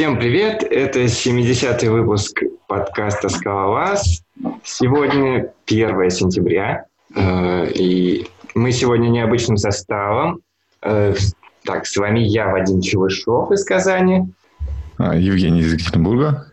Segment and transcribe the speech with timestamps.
[0.00, 0.62] Всем привет!
[0.62, 4.22] Это 70-й выпуск подкаста «Скалолаз».
[4.64, 10.40] Сегодня 1 сентября, э, и мы сегодня необычным составом.
[10.80, 11.14] Э,
[11.66, 14.22] так, с вами я, Вадим Чевышов из Казани.
[14.96, 16.50] А, Евгений из Екатеринбурга.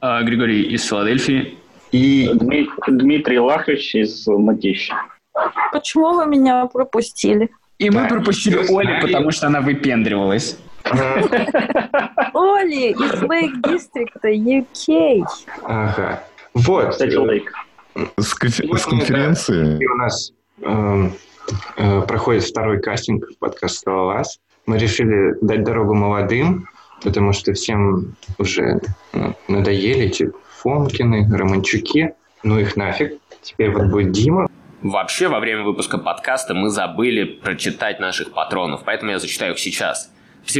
[0.00, 1.56] А, Григорий из Филадельфии.
[1.92, 2.28] И
[2.88, 4.96] Дмитрий Лахович из Матища.
[5.70, 7.48] Почему вы меня пропустили?
[7.78, 10.58] И мы пропустили Оли, потому что она выпендривалась.
[12.34, 15.24] Оли из Лейк Дистрикта, UK.
[15.64, 16.24] Ага.
[16.54, 16.90] Вот.
[16.90, 17.52] Кстати, Лейк.
[18.16, 19.84] С, с конференции.
[19.84, 20.32] У нас
[20.62, 21.10] э,
[21.76, 24.38] э, проходит второй кастинг в подкаст «Скалолаз».
[24.66, 26.68] Мы решили дать дорогу молодым,
[27.02, 28.80] потому что всем уже
[29.12, 32.14] ну, надоели эти Фомкины, Романчуки.
[32.42, 33.14] Ну их нафиг.
[33.42, 34.48] Теперь вот будет Дима.
[34.82, 40.12] Вообще, во время выпуска подкаста мы забыли прочитать наших патронов, поэтому я зачитаю их сейчас.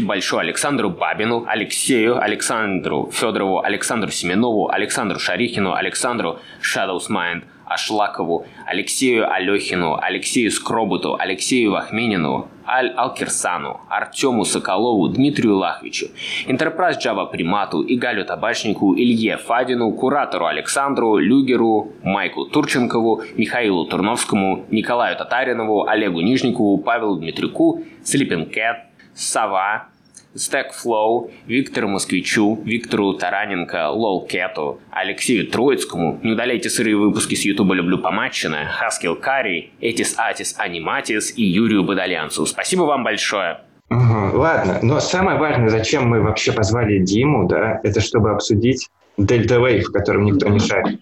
[0.03, 9.31] Большое Александру Бабину, Алексею, Александру Федорову, Александру Семенову, Александру Шарихину, Александру Shadows Mind, Ашлакову, Алексею
[9.31, 16.09] Алехину, Алексею Скробуту, Алексею Вахменину, Аль Алкерсану, Артему Соколову, Дмитрию Лахвичу,
[16.47, 25.17] Enterprise Java Примату, Игалю Табачнику, Илье Фадину, Куратору Александру, Люгеру, Майку Турченкову, Михаилу Турновскому, Николаю
[25.17, 28.88] Татаринову, Олегу Нижникову, Павелу Дмитрюку, Sleeping Cat,
[29.19, 29.89] Сова,
[30.37, 37.99] Stackflow, Виктору Москвичу, Виктору Тараненко, Лолкету, Алексею Троицкому, не удаляйте сырые выпуски с Ютуба «Люблю
[37.99, 42.47] помачено», Хаскил Карри, Этис Атис Аниматис и Юрию Бадальянцу.
[42.47, 43.59] Спасибо вам большое.
[43.91, 49.57] Угу, ладно, но самое важное, зачем мы вообще позвали Диму, да, это чтобы обсудить Дельта
[49.57, 51.01] Wave, в котором никто не шарит.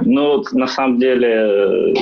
[0.00, 1.94] Ну, на самом деле,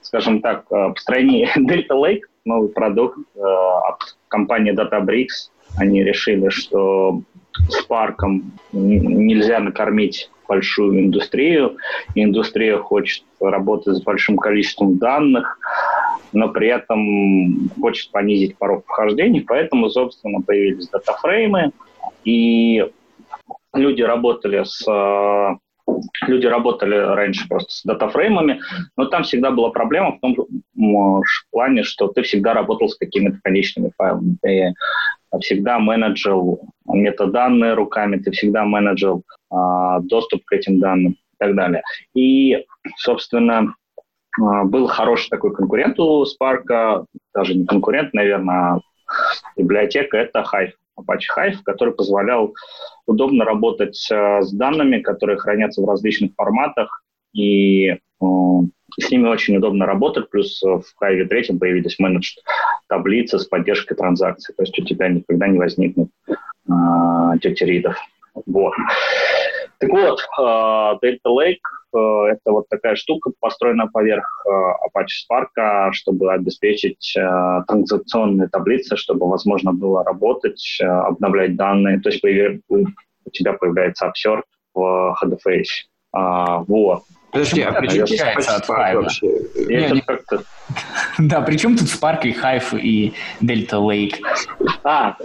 [0.00, 7.22] скажем так, построение Delta Lake, новый продукт э, от компании Databricks, они решили, что
[7.68, 11.76] с парком нельзя накормить большую индустрию.
[12.14, 15.58] Индустрия хочет работать с большим количеством данных,
[16.32, 21.72] но при этом хочет понизить порог вхождения, поэтому, собственно, появились датафреймы,
[22.24, 22.86] и
[23.74, 25.58] люди работали с
[26.26, 28.60] люди работали раньше просто с датафреймами,
[28.96, 30.36] но там всегда была проблема в том
[30.74, 34.36] в плане, что ты всегда работал с какими-то конечными файлами.
[34.42, 34.74] Ты
[35.40, 41.82] всегда менеджил метаданные руками, ты всегда менеджил а, доступ к этим данным и так далее.
[42.14, 42.64] И,
[42.96, 43.74] собственно,
[44.40, 48.80] а, был хороший такой конкурент у Spark, даже не конкурент, наверное, а
[49.56, 50.72] библиотека, это Hive.
[50.98, 52.54] Apache Hive, который позволял
[53.06, 57.96] удобно работать с данными, которые хранятся в различных форматах, и э,
[59.00, 62.36] с ними очень удобно работать, плюс в Hive 3 появились менедж
[62.88, 67.96] таблицы с поддержкой транзакций, то есть у тебя никогда не возникнет э, тети ридов.
[68.46, 68.74] Вот.
[69.78, 75.92] Так вот, э, Delta Lake э, это вот такая штука, построенная поверх э, Apache Spark,
[75.92, 82.00] чтобы обеспечить транзакционные таблицы, чтобы возможно было работать, обновлять данные.
[82.00, 82.22] То есть
[82.72, 84.44] у тебя появляется обсерв
[84.74, 85.66] в HDFS.
[86.12, 87.02] А, вот.
[87.30, 89.26] Подожди, а при чем от вообще?
[89.66, 90.00] Не, не...
[90.02, 90.42] как-то...
[91.18, 94.16] Да, при чем тут Spark и Hive и Delta Lake?
[94.84, 95.16] А,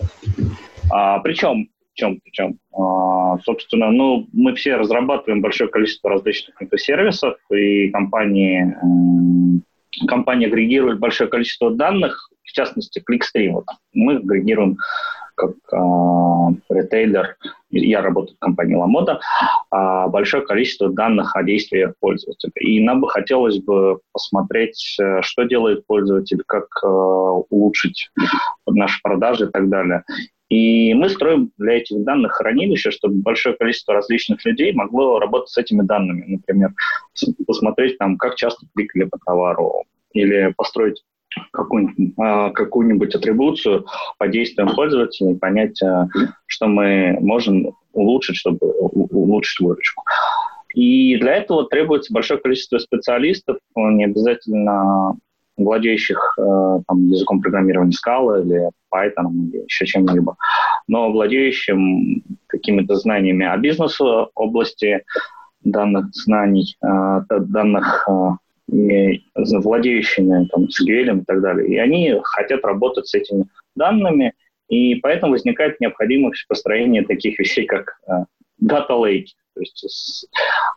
[0.89, 7.89] а причем чем, причем, а, собственно, ну, мы все разрабатываем большое количество различных микросервисов, и
[7.89, 8.75] компании,
[10.07, 13.51] компании агрегируют большое количество данных, в частности, Clickstream.
[13.51, 13.65] Вот.
[13.93, 14.77] Мы агрегируем
[15.37, 17.37] как э, ритейлер,
[17.69, 19.19] я работаю в компании Ламода,
[19.71, 22.51] э, большое количество данных о действиях пользователя.
[22.59, 28.09] И нам бы хотелось бы посмотреть, э, что делает пользователь, как э, улучшить
[28.65, 30.03] наши продажи и так далее.
[30.49, 35.57] И мы строим для этих данных хранилище, чтобы большое количество различных людей могло работать с
[35.57, 36.25] этими данными.
[36.27, 36.73] Например,
[37.45, 41.03] посмотреть там, как часто кликали по товару, или построить
[41.51, 43.85] какую-нибудь, а, какую-нибудь атрибуцию
[44.17, 46.07] по действиям пользователя и понять, а,
[46.45, 50.03] что мы можем улучшить, чтобы улучшить выручку.
[50.73, 55.17] И для этого требуется большое количество специалистов, не обязательно
[55.57, 60.37] владеющих э, там, языком программирования Scala или Python или еще чем-либо,
[60.87, 64.03] но владеющим какими-то знаниями о бизнесе,
[64.35, 65.03] области
[65.61, 71.67] данных знаний, э, данных э, владеющими там, SQL и так далее.
[71.67, 73.45] И они хотят работать с этими
[73.75, 74.33] данными,
[74.69, 77.99] и поэтому возникает необходимость построения таких вещей, как
[78.61, 79.27] Data Lake.
[79.53, 80.27] То есть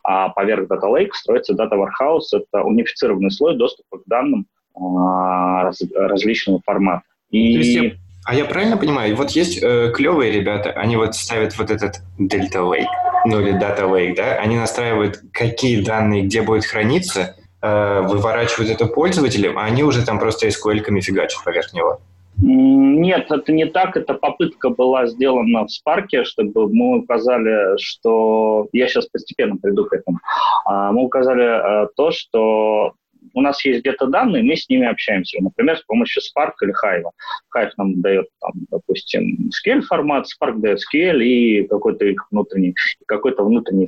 [0.03, 2.29] а поверх Data Lake строится Data Warehouse.
[2.31, 7.03] Это унифицированный слой доступа к данным раз, различного формата.
[7.29, 7.53] И...
[7.53, 7.91] То есть я
[8.25, 12.61] А я правильно понимаю, вот есть э, клевые ребята, они вот ставят вот этот Delta
[12.61, 12.85] Lake,
[13.25, 18.85] ну или Data Lake, да, они настраивают, какие данные где будет храниться, э, выворачивают это
[18.85, 21.99] пользователям, а они уже там просто SQL-ками фигачат поверх него.
[22.43, 23.95] Нет, это не так.
[23.95, 28.67] Эта попытка была сделана в Спарке, чтобы мы указали, что...
[28.71, 30.19] Я сейчас постепенно приду к этому.
[30.65, 32.93] А, мы указали э, то, что
[33.33, 35.37] у нас есть где-то данные, мы с ними общаемся.
[35.41, 37.09] Например, с помощью Spark или Hive.
[37.55, 42.75] Hive нам дает, там, допустим, SQL формат, Spark дает SQL и какой-то их внутренний,
[43.07, 43.87] какой-то внутренний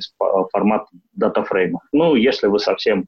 [0.52, 1.80] формат датафрейма.
[1.92, 3.04] Ну, если вы совсем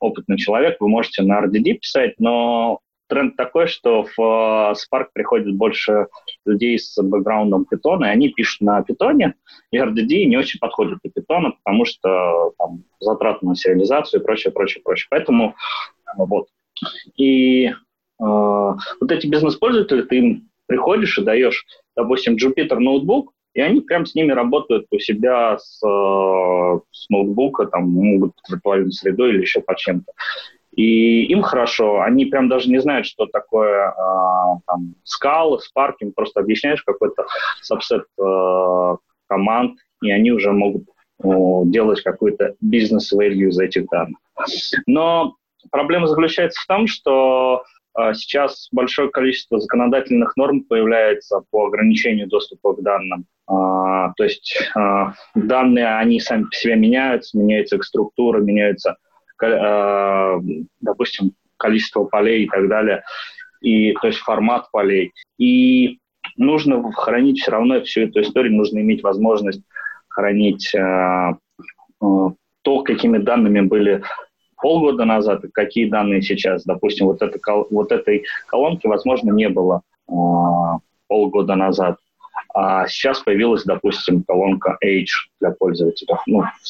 [0.00, 2.80] опытный человек, вы можете на RDD писать, но
[3.14, 6.08] тренд такой, что в э, Spark приходит больше
[6.44, 9.32] людей с бэкграундом Python, и они пишут на Python,
[9.70, 14.52] и RDD не очень подходит для Python, потому что там затраты на сериализацию и прочее,
[14.52, 15.06] прочее, прочее.
[15.10, 15.54] Поэтому
[16.16, 16.48] вот.
[17.16, 17.72] И э,
[18.18, 21.64] вот эти бизнес-пользователи, ты им приходишь и даешь,
[21.96, 27.66] допустим, Jupyter ноутбук, и они прям с ними работают у себя с, э, с ноутбука,
[27.66, 30.12] там, могут виртуальной средой или еще по чем-то
[30.76, 35.58] и им хорошо, они прям даже не знают, что такое э, там, скалы,
[36.00, 37.26] им просто объясняешь какой-то
[37.62, 38.96] сабсет э,
[39.28, 40.84] команд, и они уже могут
[41.22, 41.28] э,
[41.66, 44.18] делать какой-то бизнес-value из этих данных.
[44.86, 45.36] Но
[45.70, 47.62] проблема заключается в том, что
[47.96, 53.26] э, сейчас большое количество законодательных норм появляется по ограничению доступа к данным.
[53.48, 55.04] Э, то есть э,
[55.36, 59.13] данные, они сами по себе меняются, меняется их структура, меняются Э,
[60.80, 63.04] допустим, количество полей и так далее,
[63.60, 65.12] и, то есть формат полей.
[65.38, 65.98] И
[66.36, 69.62] нужно хранить все равно всю эту историю, нужно иметь возможность
[70.08, 71.34] хранить э, э,
[72.00, 74.02] то, какими данными были
[74.56, 76.64] полгода назад какие данные сейчас.
[76.64, 77.38] Допустим, вот, это,
[77.70, 80.12] вот этой колонки, возможно, не было э,
[81.08, 81.98] полгода назад.
[82.56, 85.08] А сейчас появилась, допустим, колонка Age
[85.40, 86.62] для пользователей, ну, в,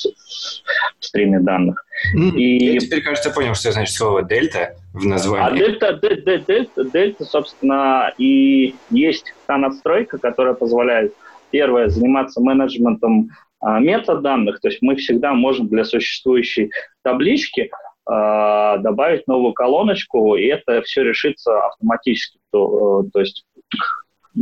[0.99, 1.85] в стриме данных.
[2.17, 2.73] Mm, и...
[2.73, 5.47] Я теперь, кажется, понял, что значит слово дельта в названии.
[5.47, 11.15] А дельта, дельта, дельта, дельта, собственно, и есть та надстройка, которая позволяет,
[11.51, 13.29] первое, заниматься менеджментом
[13.61, 16.71] а, метаданных, то есть мы всегда можем для существующей
[17.03, 17.71] таблички
[18.07, 22.39] а, добавить новую колоночку, и это все решится автоматически.
[22.53, 23.47] То, э, то есть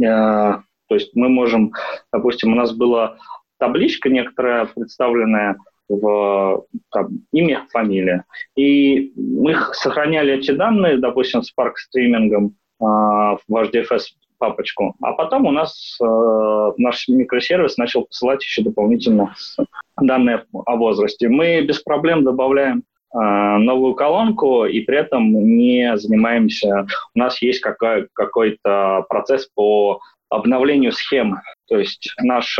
[0.04, 0.62] а,
[0.92, 1.72] то есть мы можем,
[2.12, 3.16] допустим, у нас была
[3.58, 5.56] табличка некоторая представленная
[5.88, 8.26] в там, имя, фамилия.
[8.56, 14.02] И мы сохраняли эти данные, допустим, с парк стримингом э, в ваш DFS
[14.36, 19.34] папочку, а потом у нас э, наш микросервис начал посылать еще дополнительно
[19.98, 21.30] данные о возрасте.
[21.30, 22.82] Мы без проблем добавляем
[23.14, 26.86] э, новую колонку и при этом не занимаемся.
[27.14, 30.00] У нас есть какой- какой-то процесс по
[30.34, 31.38] обновлению схем.
[31.68, 32.58] То есть наш,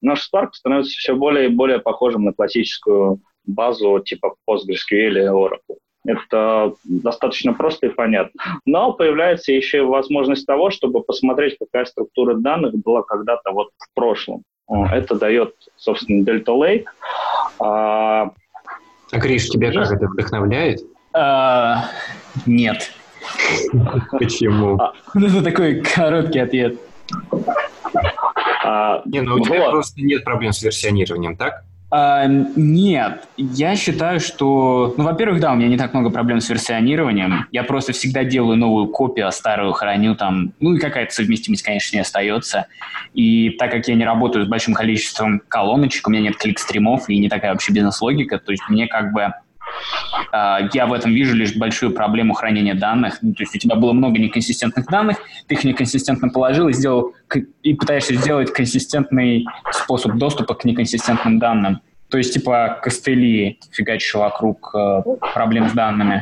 [0.00, 5.78] наш Spark становится все более и более похожим на классическую базу типа PostgreSQL или Oracle.
[6.06, 8.40] Это достаточно просто и понятно.
[8.66, 13.94] Но появляется еще и возможность того, чтобы посмотреть, какая структура данных была когда-то вот в
[13.94, 14.42] прошлом.
[14.68, 16.84] Это дает, собственно, Delta Lake.
[17.58, 18.30] А,
[19.12, 20.80] а Гриш, тебя как это вдохновляет?
[21.14, 21.90] А,
[22.46, 22.90] нет.
[24.10, 24.78] Почему?
[25.14, 26.78] Это такой короткий ответ.
[28.64, 29.70] А, не, ну у тебя вот.
[29.72, 31.64] просто нет проблем с версионированием, так?
[31.90, 36.48] А, нет, я считаю, что, ну, во-первых, да, у меня не так много проблем с
[36.48, 37.46] версионированием.
[37.52, 40.52] Я просто всегда делаю новую копию, а старую храню там.
[40.58, 42.66] Ну и какая-то совместимость, конечно, не остается.
[43.12, 47.16] И так как я не работаю с большим количеством колоночек, у меня нет клик-стримов и
[47.18, 49.32] не такая вообще бизнес-логика, то есть мне как бы
[50.32, 53.18] я в этом вижу лишь большую проблему хранения данных.
[53.22, 57.12] Ну, то есть у тебя было много неконсистентных данных, ты их неконсистентно положил и сделал
[57.62, 61.80] и пытаешься сделать консистентный способ доступа к неконсистентным данным.
[62.10, 65.02] То есть типа костыли фигачишь вокруг э,
[65.32, 66.20] проблем с данными.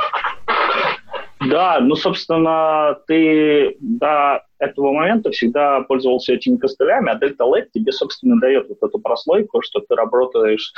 [1.51, 7.93] Да, ну, собственно, ты до этого момента всегда пользовался этими костылями, а Delta Lake тебе,
[7.93, 10.73] собственно, дает вот эту прослойку, что ты работаешь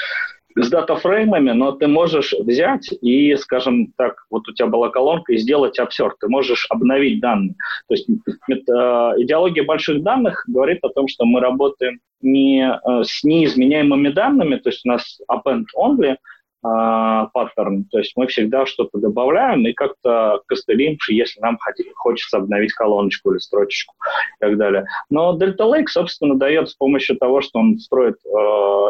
[0.56, 5.38] с датафреймами, но ты можешь взять и, скажем так, вот у тебя была колонка, и
[5.38, 6.18] сделать обсерт.
[6.20, 7.54] Ты можешь обновить данные.
[7.88, 8.08] То есть
[8.48, 14.56] это, идеология больших данных говорит о том, что мы работаем не э, с неизменяемыми данными,
[14.56, 16.16] то есть у нас append only,
[16.66, 21.58] а, паттерн, то есть мы всегда что-то добавляем и как-то костылим, если нам
[21.94, 23.94] хочется обновить колоночку или строчечку
[24.40, 24.86] и так далее.
[25.10, 28.28] Но Delta Lake, собственно, дает с помощью того, что он строит, э,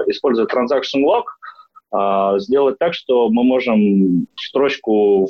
[0.07, 1.25] использует transaction log,
[2.39, 5.29] сделать так, что мы можем строчку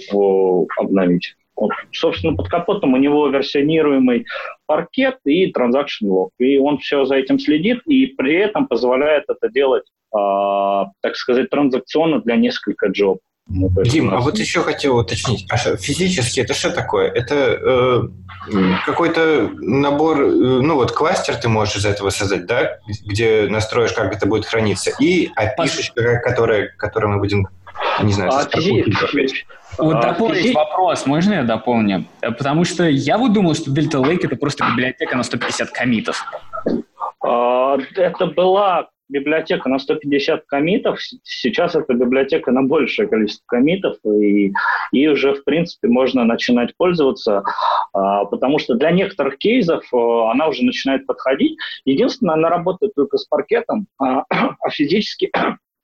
[0.78, 1.35] обновить.
[1.56, 4.26] Вот, собственно, под капотом у него версионируемый
[4.66, 6.30] паркет и транзакшн лог.
[6.38, 10.18] И он все за этим следит и при этом позволяет это делать, э,
[11.00, 13.18] так сказать, транзакционно для нескольких джоб.
[13.46, 17.10] Ну, Дим, а вот еще хотел уточнить, а физически это что такое?
[17.10, 18.02] Это э,
[18.86, 24.14] какой-то набор, э, ну вот кластер ты можешь из этого создать, да, где настроишь, как
[24.14, 27.46] это будет храниться, и api которая, которую мы будем,
[28.02, 28.44] не знаю, а,
[29.78, 30.54] вот а, дополнить физи...
[30.54, 32.06] вопрос, можно я дополню?
[32.20, 36.24] Потому что я вот думал, что Delta Lake это просто библиотека на 150 комитов.
[37.20, 44.52] А, это была библиотека на 150 комитов, сейчас это библиотека на большее количество комитов, и,
[44.92, 47.42] и уже, в принципе, можно начинать пользоваться,
[47.92, 51.58] а, потому что для некоторых кейсов а, она уже начинает подходить.
[51.84, 55.30] Единственное, она работает только с паркетом, а, а физически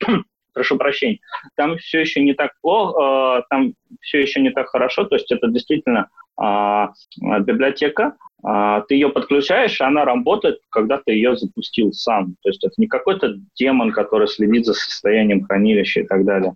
[0.54, 1.18] прошу прощения,
[1.56, 5.48] там все еще не так плохо, там все еще не так хорошо, то есть это
[5.48, 6.08] действительно
[6.40, 12.36] библиотека, а, ты ее подключаешь, и она работает, когда ты ее запустил сам.
[12.42, 16.54] То есть это не какой-то демон, который следит за состоянием хранилища и так далее.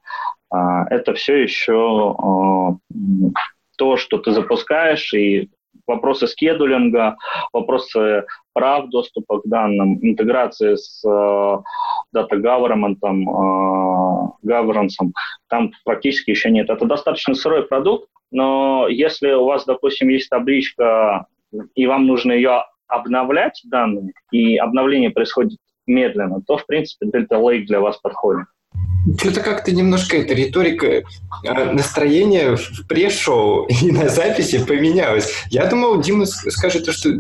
[0.51, 2.77] А, это все еще а,
[3.77, 5.51] то, что ты запускаешь, и
[5.87, 7.17] вопросы скедулинга,
[7.53, 11.63] вопросы прав доступа к данным, интеграции с data
[12.33, 14.95] government, uh, governance,
[15.49, 16.71] там практически еще нет.
[16.71, 21.27] Это достаточно сырой продукт, но если у вас, допустим, есть табличка
[21.75, 27.65] и вам нужно ее обновлять данные, и обновление происходит медленно, то, в принципе, Delta Lake
[27.65, 28.47] для вас подходит.
[29.19, 31.03] Что-то как-то немножко эта риторика
[31.47, 35.31] а, настроение в пресс-шоу и на записи поменялось.
[35.51, 37.11] Я думал, Дима скажет, что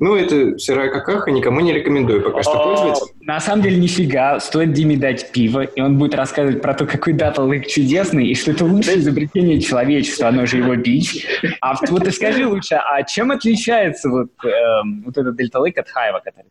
[0.00, 3.06] ну это сырая какаха, никому не рекомендую пока что пользоваться.
[3.26, 7.14] На самом деле нифига, стоит Диме дать пиво, и он будет рассказывать про то, какой
[7.14, 11.26] дата лейк чудесный, и что это лучшее изобретение человечества, оно же его бич.
[11.60, 15.88] А вот ты скажи лучше, а чем отличается вот, эм, вот этот дельта лейк от
[15.88, 16.48] хайва, который...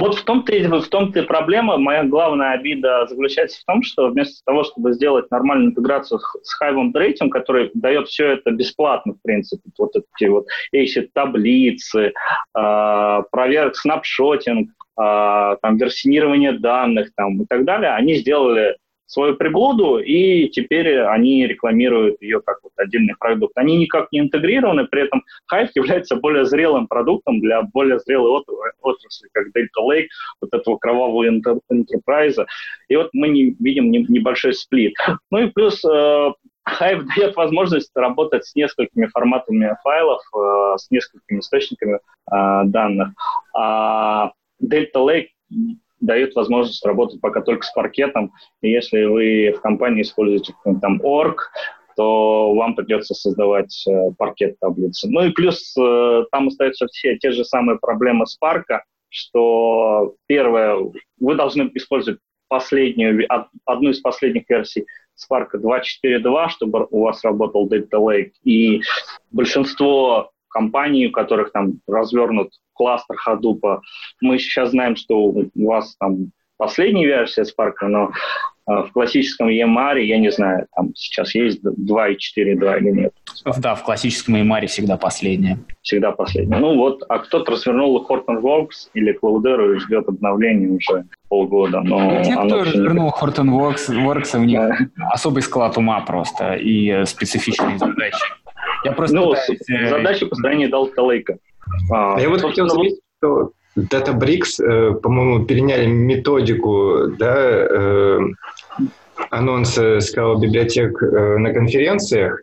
[0.00, 4.44] Вот в том-то, в том-то и проблема, моя главная обида заключается в том, что вместо
[4.44, 9.62] того, чтобы сделать нормальную интеграцию с Hive Trading, который дает все это бесплатно, в принципе,
[9.78, 12.12] вот эти вот эти таблицы,
[12.56, 18.76] э, проверок, снапшотинг, там, версионирование данных там, и так далее, они сделали
[19.06, 23.56] свою приблуду, и теперь они рекламируют ее как вот отдельный продукт.
[23.56, 25.22] Они никак не интегрированы, при этом
[25.52, 28.42] Hive является более зрелым продуктом для более зрелой
[28.82, 30.08] отрасли, как Delta Lake,
[30.40, 32.44] вот этого кровавого enterprise.
[32.88, 34.94] И вот мы не видим небольшой сплит.
[35.30, 36.32] Ну и плюс э,
[36.68, 42.00] Hive дает возможность работать с несколькими форматами файлов, э, с несколькими источниками
[42.32, 43.10] э, данных.
[44.62, 45.28] Delta Lake
[46.00, 48.32] дает возможность работать пока только с паркетом.
[48.60, 51.50] И если вы в компании используете там орг,
[51.96, 55.08] то вам придется создавать э, паркет таблицы.
[55.08, 60.76] Ну и плюс э, там остаются все те же самые проблемы с парка, что первое,
[61.18, 63.26] вы должны использовать последнюю,
[63.64, 64.86] одну из последних версий
[65.16, 68.32] Spark 2.4.2, чтобы у вас работал Data Lake.
[68.44, 68.82] И
[69.30, 73.80] большинство компаний, у которых там развернут кластер Hadoop.
[74.22, 78.10] Мы сейчас знаем, что у вас там последняя версия Spark, но
[78.66, 83.12] э, в классическом EMR, я не знаю, там сейчас есть 2.4.2 или нет.
[83.58, 85.58] Да, в классическом EMR всегда последняя.
[85.82, 86.56] Всегда последняя.
[86.56, 91.82] Ну вот, а кто-то развернул Hortonworks или Cloudera и ждет обновления уже полгода.
[91.82, 93.26] Но Те, кто развернул не...
[93.26, 94.60] Hortonworks, Works, у них
[95.12, 98.24] особый склад ума просто и э, специфичные задачи.
[98.86, 99.60] Я просто ну, пытаюсь...
[99.68, 101.36] Э, задача построения Delta Lake.
[101.90, 108.20] А, я вот хотел заметить, что Databricks, э, по-моему, переняли методику да, э,
[109.30, 112.40] анонса скала библиотек э, на конференциях,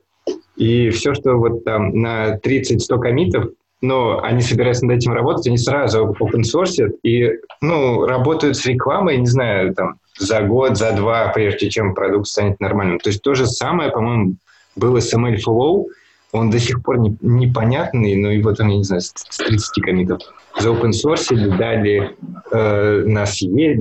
[0.55, 3.45] и все, что вот там на 30-100 комитов,
[3.81, 9.17] но они собираются над этим работать, они сразу open source и ну, работают с рекламой,
[9.17, 12.99] не знаю, там, за год, за два, прежде чем продукт станет нормальным.
[12.99, 14.35] То есть то же самое, по-моему,
[14.75, 15.85] было с MLflow,
[16.33, 19.83] он до сих пор не, непонятный, но и вот он, я не знаю, с 30
[19.83, 20.21] комитов
[20.59, 22.15] за open source дали
[22.51, 23.25] э, на,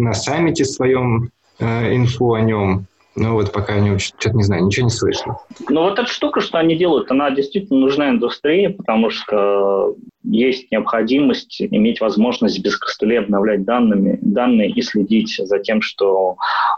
[0.01, 2.87] на саммите своем э, инфу о нем.
[3.15, 5.37] Но вот пока они что-то не знаю, ничего не слышно.
[5.69, 11.61] Ну вот эта штука, что они делают, она действительно нужна индустрии, потому что есть необходимость
[11.61, 16.37] иметь возможность без костылей обновлять данными, данные и следить за тем, что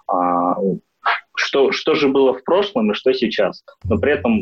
[0.09, 0.57] а,
[1.37, 4.41] что, что же было в прошлом и что сейчас, но при этом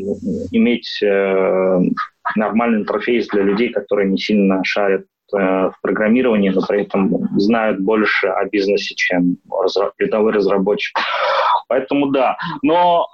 [0.51, 1.79] иметь э,
[2.35, 7.79] нормальный интерфейс для людей, которые не сильно шарят э, в программировании, но при этом знают
[7.79, 9.37] больше о бизнесе, чем
[9.97, 10.97] рядовой разработчик.
[11.67, 12.37] Поэтому да.
[12.61, 13.07] Но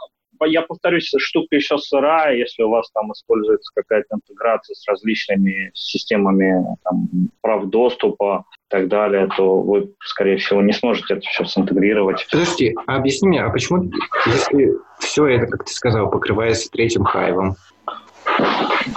[0.46, 6.66] я повторюсь, штука еще сырая, если у вас там используется какая-то интеграция с различными системами
[6.84, 7.10] там,
[7.42, 12.28] прав доступа и так далее, то вы, скорее всего, не сможете это все синтегрировать.
[12.32, 13.90] Подожди, а объясни мне, а почему,
[14.26, 17.56] если все это, как ты сказал, покрывается третьим хайвом,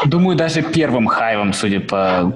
[0.07, 2.33] Думаю, даже первым хайвом, судя по...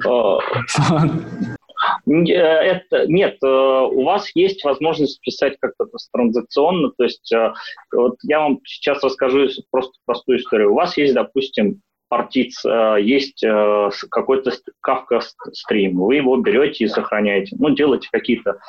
[2.06, 6.90] Э, это, нет, э, у вас есть возможность писать как-то транзакционно.
[6.96, 7.52] То есть э,
[7.92, 10.72] вот я вам сейчас расскажу просто простую историю.
[10.72, 12.64] У вас есть, допустим, партиц,
[13.00, 13.44] есть
[14.10, 15.20] какой-то кавка
[15.52, 17.56] стрим, вы его берете и сохраняете.
[17.58, 18.60] Ну, делаете какие-то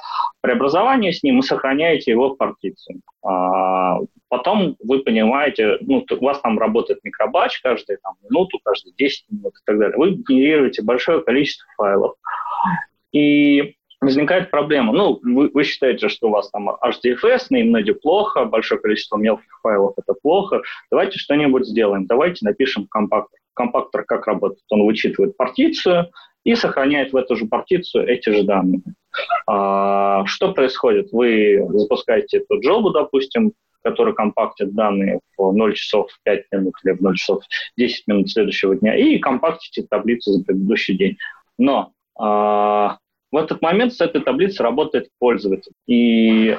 [0.41, 3.01] преобразования с ним и сохраняете его в партицию.
[3.23, 9.25] А, потом вы понимаете, ну, у вас там работает микробач каждую там, минуту, каждые 10
[9.29, 9.97] минут и так далее.
[9.97, 12.15] Вы генерируете большое количество файлов.
[13.11, 14.93] И возникает проблема.
[14.93, 19.93] Ну, вы, вы считаете, что у вас там HDFS, наимноде плохо, большое количество мелких файлов–
[19.97, 20.61] это плохо.
[20.91, 22.05] Давайте что-нибудь сделаем.
[22.05, 23.39] Давайте напишем компактор.
[23.53, 24.61] Компактор как работает?
[24.69, 26.11] Он вычитывает партицию
[26.43, 28.81] и сохраняет в эту же партицию эти же данные.
[29.47, 31.11] А, что происходит?
[31.11, 37.01] Вы запускаете эту джобу, допустим, который компактит данные в 0 часов 5 минут или в
[37.01, 37.43] 0 часов
[37.77, 41.17] 10 минут следующего дня, и компактите таблицу за предыдущий день.
[41.57, 42.97] Но в
[43.35, 45.71] этот момент с этой таблицей работает пользователь.
[45.85, 46.57] И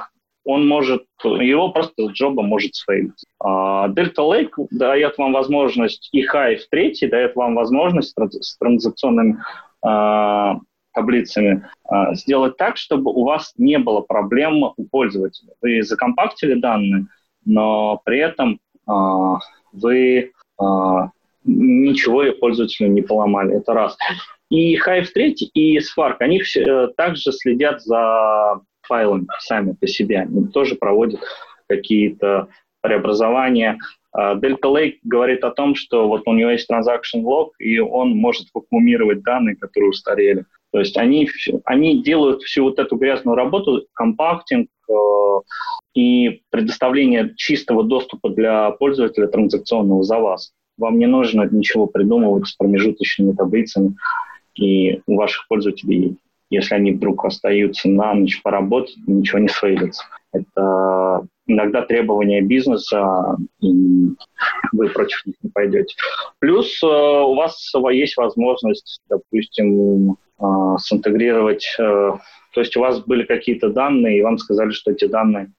[0.49, 3.23] он может, его просто джоба может сфейлить.
[3.38, 9.43] А, Delta Lake дает вам возможность, и Hive 3 дает вам возможность с транзакционными
[9.83, 10.59] а,
[10.95, 15.53] таблицами а, сделать так, чтобы у вас не было проблем у пользователя.
[15.61, 17.09] Вы закомпактили данные,
[17.45, 19.41] но при этом а,
[19.73, 21.11] вы а,
[21.45, 23.57] ничего пользователю не поломали.
[23.57, 23.99] Это раз.
[24.50, 30.21] И Hive 3 и Spark, они все, э, также следят за файлами сами по себе.
[30.21, 31.21] Они тоже проводят
[31.69, 32.49] какие-то
[32.81, 33.78] преобразования.
[34.12, 38.17] А, Delta Lake говорит о том, что вот у него есть transaction log, и он
[38.17, 40.45] может вакуумировать данные, которые устарели.
[40.73, 41.28] То есть они,
[41.64, 44.95] они делают всю вот эту грязную работу, компактинг э,
[45.95, 50.53] и предоставление чистого доступа для пользователя транзакционного за вас.
[50.79, 53.96] Вам не нужно ничего придумывать с промежуточными таблицами
[54.59, 56.16] и у ваших пользователей,
[56.51, 60.05] если они вдруг остаются на ночь поработать, ничего не свалится.
[60.33, 64.09] Это иногда требования бизнеса, и
[64.73, 65.94] вы против них не пойдете.
[66.38, 70.44] Плюс э, у вас есть возможность, допустим, э,
[70.81, 75.51] синтегрировать, э, то есть у вас были какие-то данные, и вам сказали, что эти данные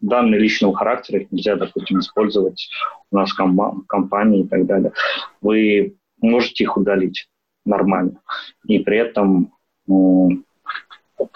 [0.00, 2.68] данные личного характера, их нельзя, допустим, использовать
[3.10, 4.92] у нас в компании и так далее.
[5.40, 7.26] Вы можете их удалить
[7.68, 8.20] нормально.
[8.64, 9.52] И при этом
[9.86, 10.42] ну,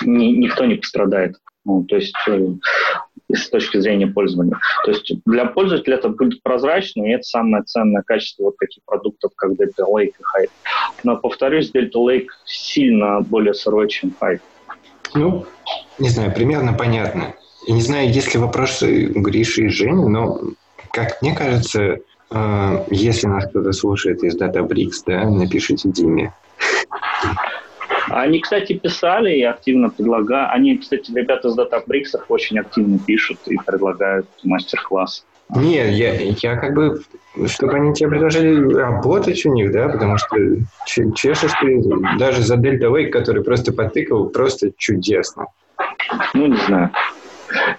[0.03, 1.37] ни, никто не пострадает.
[1.64, 2.49] Ну, то есть э,
[3.33, 4.59] с точки зрения пользования.
[4.85, 9.33] То есть для пользователя это будет прозрачно, и это самое ценное качество вот таких продуктов,
[9.37, 10.51] как Delta Lake и Hive.
[11.05, 14.40] Но, повторюсь, Delta Lake сильно более сырой, чем Hive.
[15.14, 15.47] Ну,
[15.99, 17.35] не знаю, примерно понятно.
[17.66, 20.40] Я не знаю, есть ли вопросы у Гриши и Жени, но,
[20.92, 21.99] как мне кажется,
[22.90, 26.33] если нас кто-то слушает из Databricks, да, напишите Диме.
[28.09, 30.51] Они, кстати, писали и активно предлагают.
[30.53, 35.25] Они, кстати, ребята из Databricks очень активно пишут и предлагают мастер-класс.
[35.55, 37.03] Не, я, я как бы,
[37.47, 40.37] чтобы они тебе предложили работать у них, да, потому что
[40.87, 41.83] чешешь ты
[42.18, 45.47] даже за Delta Wake, который просто потыкал, просто чудесно.
[46.33, 46.90] Ну, не знаю.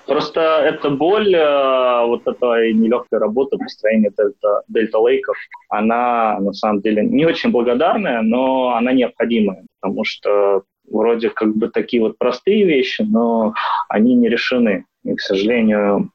[0.05, 5.37] Просто эта боль, э, вот эта нелегкая работа построения дельта, дельта лейков,
[5.69, 11.69] она на самом деле не очень благодарная, но она необходимая, потому что вроде как бы
[11.69, 13.53] такие вот простые вещи, но
[13.89, 14.85] они не решены.
[15.03, 16.11] И, к сожалению,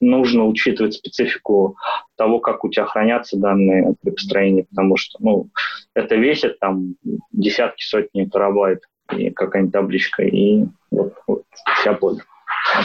[0.00, 1.76] нужно учитывать специфику
[2.16, 5.48] того, как у тебя хранятся данные при построении, потому что ну,
[5.94, 6.94] это весит там
[7.32, 8.80] десятки, сотни терабайт,
[9.12, 11.44] и какая-нибудь табличка, и вот, вот
[11.78, 12.18] вся боль.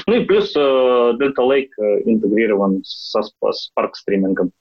[0.08, 4.52] Ну и плюс э, Delta Lake э, интегрирован со Spark стримингом.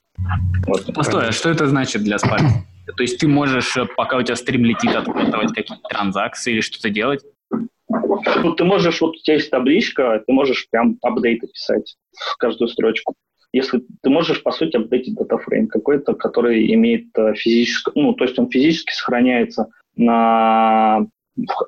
[0.67, 0.93] Вот.
[0.93, 2.41] Постой, а что это значит для Spark?
[2.97, 6.89] То есть ты можешь, э, пока у тебя стрим летит, откатывать какие-то транзакции или что-то
[6.89, 7.23] делать?
[7.49, 12.67] Ну, ты можешь, вот у тебя есть табличка, ты можешь прям апдейты писать в каждую
[12.67, 13.15] строчку.
[13.51, 18.49] Если ты можешь, по сути, апдейтить датафрейм какой-то, который имеет физическое, ну, то есть он
[18.49, 21.07] физически сохраняется на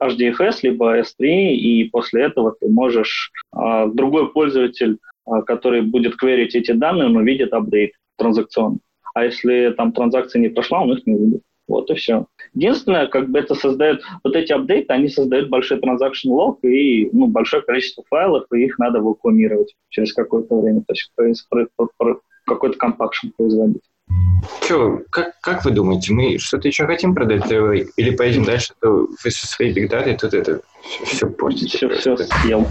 [0.01, 4.97] HDFS, либо S3, и после этого ты можешь, э, другой пользователь,
[5.27, 8.79] э, который будет кверить эти данные, он увидит апдейт транзакционный.
[9.13, 11.41] А если там транзакция не прошла, он их не видит.
[11.67, 12.25] Вот и все.
[12.53, 17.27] Единственное, как бы это создает, вот эти апдейты, они создают большой транзакшн лог и ну,
[17.27, 21.11] большое количество файлов, и их надо вакуумировать через какое-то время, то есть
[22.45, 23.83] какой-то компакшн производить.
[24.67, 27.87] Че, как, как вы думаете, мы что-то еще хотим продать Delaware?
[27.95, 30.61] Или поедем дальше, то вы со своей бигдатой тут это
[31.05, 31.77] все портите?
[31.77, 32.67] Все, все съел.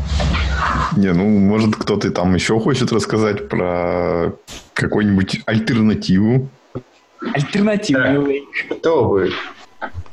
[0.96, 4.33] Не, ну, может, кто-то там еще хочет рассказать про
[4.74, 6.48] какую-нибудь альтернативу?
[7.35, 8.00] Альтернативу.
[8.00, 8.74] Да.
[8.76, 9.33] Кто вы?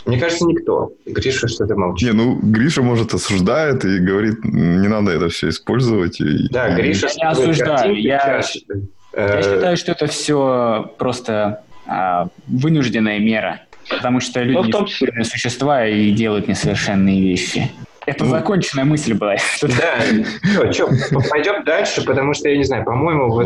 [0.06, 0.94] Мне кажется, никто.
[1.06, 2.10] Гриша что-то молчит.
[2.10, 6.22] Не, ну, Гриша, может, осуждает и говорит, не надо это все использовать.
[6.22, 6.48] И...
[6.50, 7.08] Да, Гриша...
[7.16, 8.02] Я не осуждаю.
[8.02, 8.42] Я...
[9.18, 15.24] Я считаю, что это все просто а, вынужденная мера, потому что люди ну, том числе...
[15.24, 17.72] существа и делают несовершенные вещи.
[18.06, 19.36] Это ну, законченная мысль была.
[19.62, 23.46] Да, что, что, пойдем дальше, потому что, я не знаю, по-моему, вот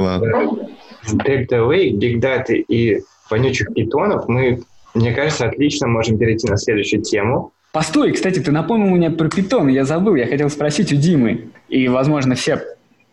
[1.03, 4.61] в Delta Lake, Big Data и вонючих питонов мы,
[4.93, 7.53] мне кажется, отлично можем перейти на следующую тему.
[7.71, 11.87] Постой, кстати, ты напомнил мне про питон, я забыл, я хотел спросить у Димы, и,
[11.87, 12.61] возможно, все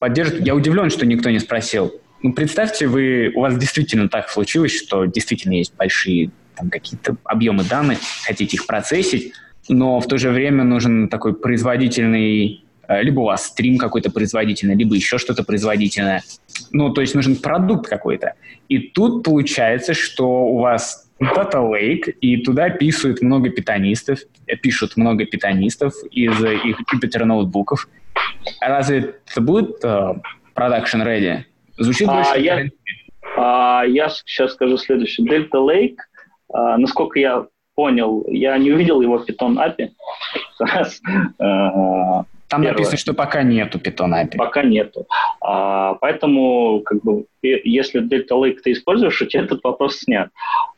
[0.00, 0.40] поддержат.
[0.40, 1.92] Я удивлен, что никто не спросил.
[2.22, 7.62] Ну, представьте, вы, у вас действительно так случилось, что действительно есть большие там, какие-то объемы
[7.64, 9.32] данных, хотите их процессить,
[9.68, 14.74] но в то же время нужен такой производительный, э, либо у вас стрим какой-то производительный,
[14.74, 16.22] либо еще что-то производительное.
[16.72, 18.34] Ну, то есть нужен продукт какой-то.
[18.68, 24.96] И тут получается, что у вас Data Lake, и туда пишут много питанистов, э, пишут
[24.96, 27.88] много питанистов из их Jupyter ноутбуков.
[28.60, 30.20] Разве это будет uh,
[30.56, 31.44] production ready?
[31.78, 32.40] Звучит а, больше.
[32.40, 32.64] Я,
[33.36, 35.26] а, я сейчас скажу следующее.
[35.26, 35.96] Delta Lake,
[36.52, 39.90] а, насколько я понял, я не увидел его Python API.
[42.48, 42.78] Там Первое.
[42.78, 44.36] написано, что пока нету Python API.
[44.38, 45.06] Пока нету.
[45.42, 50.30] А, поэтому, как бы, если Delta Lake ты используешь, у тебя этот вопрос снят.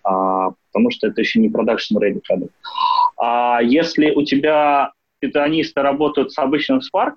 [0.03, 2.53] А, потому что это еще не production ready продукт.
[3.17, 7.15] А если у тебя питонисты работают с обычным Spark,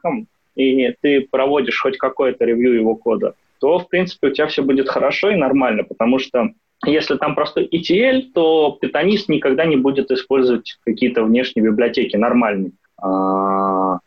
[0.56, 4.90] и ты проводишь хоть какое-то ревью его кода, то, в принципе, у тебя все будет
[4.90, 6.50] хорошо и нормально, потому что
[6.86, 12.74] если там простой ETL, то питонист никогда не будет использовать какие-то внешние библиотеки нормальные.
[13.02, 14.00] А,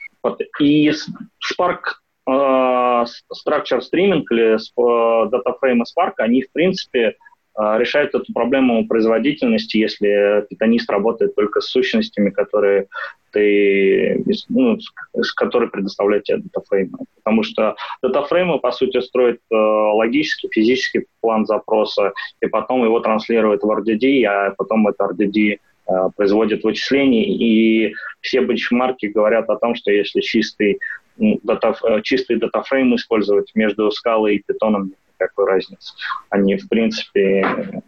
[0.60, 1.80] и Spark
[2.26, 7.16] а, Structure Streaming или э, DataFrame Spark, они, в принципе,
[7.56, 12.88] а, решают эту проблему производительности, если питонист работает только с сущностями, которые
[13.32, 14.78] ты, ну,
[15.14, 16.98] с которой предоставляет тебе датафреймы.
[17.16, 23.62] Потому что датафреймы, по сути, строят э, логический, физический план запроса, и потом его транслируют
[23.62, 29.74] в RDD, а потом это RDD э, производит вычисления, и все бенчмарки говорят о том,
[29.74, 30.78] что если чистый,
[31.16, 35.94] дата, э, чистый датафрейм использовать между скалой и питоном, никакой разницы.
[36.30, 37.82] Они, в принципе,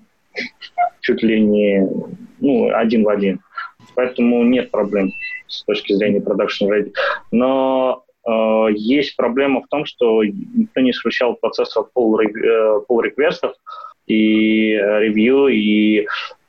[1.00, 1.88] чуть ли не
[2.40, 3.40] ну, один в один.
[3.94, 5.12] Поэтому нет проблем
[5.46, 6.92] с точки зрения production ready.
[7.30, 13.52] Но э, есть проблема в том, что никто не исключал процесс pull, э,
[14.06, 16.06] и ревью, и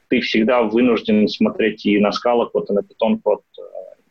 [0.08, 3.42] ты всегда вынужден смотреть и на скалах, вот и на питон код,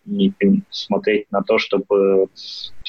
[0.06, 0.32] и
[0.70, 2.28] смотреть на то, чтобы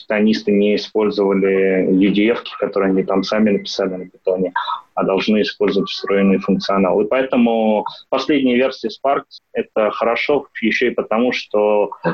[0.09, 4.53] питонисты не использовали UDF, которые они там сами написали на питоне,
[4.95, 6.99] а должны использовать встроенный функционал.
[7.01, 12.09] И поэтому последняя версия Spark— это хорошо еще и потому, что э,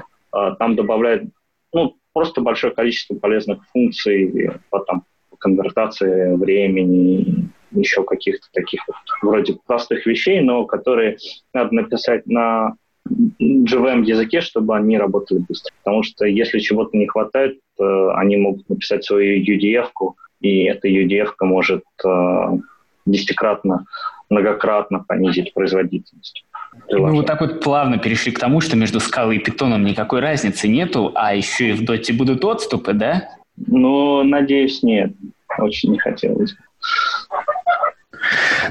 [0.59, 1.29] там добавляют
[1.73, 5.03] ну, просто большое количество полезных функций по, там,
[5.39, 11.17] конвертации времени, еще каких-то таких вот вроде простых вещей, но которые
[11.53, 12.75] надо написать на
[13.07, 15.73] JVM языке, чтобы они работали быстро.
[15.83, 21.83] Потому что если чего-то не хватает, они могут написать свою UDF-ку, и эта UDF может
[22.03, 22.57] э,
[23.05, 23.85] десятикратно,
[24.29, 26.45] многократно понизить производительность.
[26.89, 30.67] Мы вот так вот плавно перешли к тому, что между скалой и питоном никакой разницы
[30.67, 33.29] нету, а еще и в доте будут отступы, да?
[33.57, 35.13] Ну, надеюсь, нет.
[35.57, 36.55] Очень не хотелось.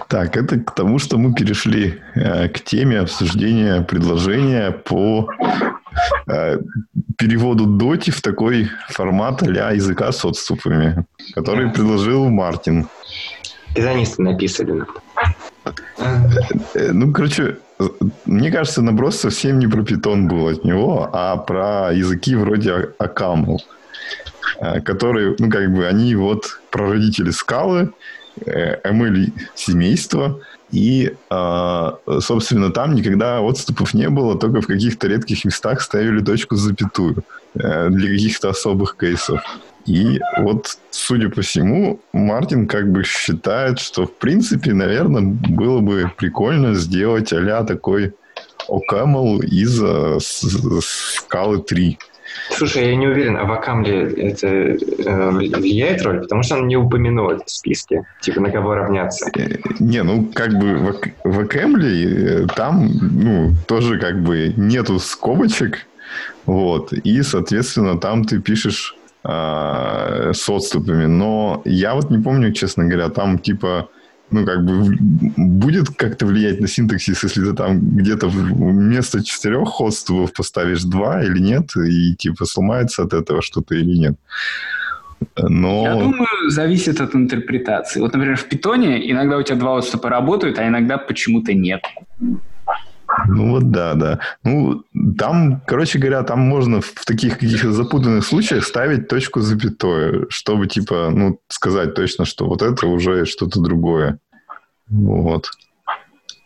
[0.09, 5.29] Так, это к тому, что мы перешли э, к теме обсуждения предложения по
[6.27, 6.59] э,
[7.19, 11.05] переводу доти в такой формат а языка с отступами,
[11.35, 12.87] который предложил Мартин.
[13.75, 14.85] Пизанисты написали.
[16.75, 17.59] Э, ну, короче,
[18.25, 23.63] мне кажется, наброс совсем не про питон был от него, а про языки вроде Акамл,
[24.61, 27.93] э, которые, ну, как бы, они вот прародители скалы,
[28.37, 35.81] ML семейства, и, а, собственно, там никогда отступов не было, только в каких-то редких местах
[35.81, 37.23] ставили точку запятую
[37.55, 39.41] э, для каких-то особых кейсов.
[39.87, 46.11] И вот, судя по всему, Мартин как бы считает, что, в принципе, наверное, было бы
[46.17, 48.15] прикольно сделать а такой
[48.69, 51.99] OCaml из uh, скалы 3.
[52.51, 56.21] Слушай, я не уверен, а в Акамле это э, влияет роль?
[56.21, 58.05] Потому что он не упомянул это в списке.
[58.21, 59.31] Типа, на кого равняться.
[59.37, 64.99] Э, не, ну, как бы в, в Акамле э, там, ну, тоже как бы нету
[64.99, 65.87] скобочек.
[66.47, 66.93] Вот.
[66.93, 71.07] И, соответственно, там ты пишешь э, с отступами.
[71.07, 73.89] Но я вот не помню, честно говоря, там типа
[74.35, 74.97] ну, как бы
[75.37, 81.39] будет как-то влиять на синтаксис, если ты там где-то вместо четырех отступов поставишь два или
[81.39, 84.15] нет, и типа сломается от этого что-то или нет.
[85.39, 85.85] Но...
[85.85, 88.01] Я думаю, зависит от интерпретации.
[88.01, 91.81] Вот, например, в питоне иногда у тебя два отступа работают, а иногда почему-то нет.
[93.29, 94.19] Ну вот да, да.
[94.43, 94.83] Ну,
[95.19, 101.11] там, короче говоря, там можно в таких каких-то запутанных случаях ставить точку запятое, чтобы, типа,
[101.13, 104.19] ну, сказать точно, что вот это уже что-то другое.
[104.89, 105.51] Вот.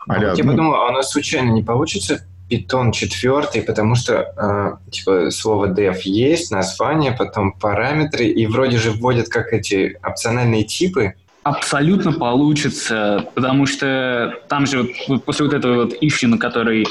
[0.09, 0.51] А я ну...
[0.51, 6.01] подумал, а у нас случайно не получится питон четвертый, потому что э, типа слово def
[6.05, 11.15] есть, название, потом параметры, и вроде же вводят как эти опциональные типы,
[11.49, 16.87] абсолютно получится, потому что там же вот, после вот этого вот ищи, на который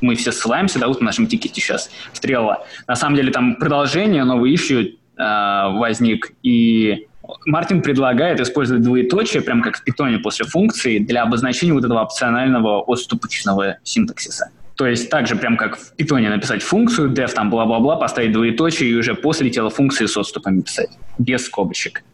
[0.00, 4.24] мы все ссылаемся, да, вот в нашем тикете сейчас, стрела, на самом деле там продолжение,
[4.24, 7.08] новый ищу э, возник, и
[7.46, 12.82] Мартин предлагает использовать двоеточие, прям как в питоне после функции, для обозначения вот этого опционального
[12.82, 14.50] отступочного синтаксиса.
[14.76, 18.94] То есть также прям как в питоне написать функцию, def там бла-бла-бла, поставить двоеточие и
[18.94, 22.04] уже после тела функции с отступами писать, без скобочек.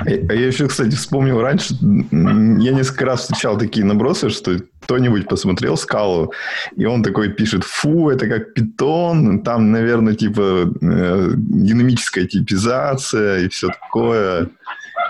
[0.00, 5.76] А я еще, кстати, вспомнил раньше, я несколько раз встречал такие набросы, что кто-нибудь посмотрел
[5.76, 6.32] скалу,
[6.76, 13.48] и он такой пишет, фу, это как питон, там, наверное, типа э, динамическая типизация и
[13.48, 14.50] все такое.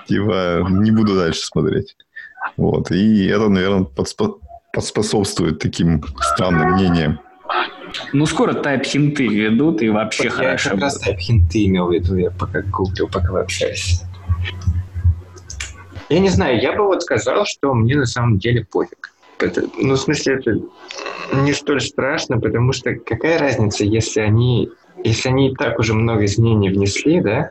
[0.07, 1.97] Типа, не буду дальше смотреть.
[2.57, 2.91] Вот.
[2.91, 4.39] И это, наверное, подспо-
[4.73, 7.21] поспособствует таким странным мнениям.
[8.13, 10.71] Ну, скоро тайп-хинты ведут, и вообще вот хорошо.
[10.71, 14.03] Я как раз тайп-хинты имел в виду, я пока гуглил, пока вы общались.
[16.09, 19.13] Я не знаю, я бы вот сказал, что мне на самом деле пофиг.
[19.79, 20.61] Ну, в смысле, это
[21.33, 24.71] не столь страшно, потому что какая разница, если они,
[25.03, 27.51] если они и так уже много изменений внесли, да,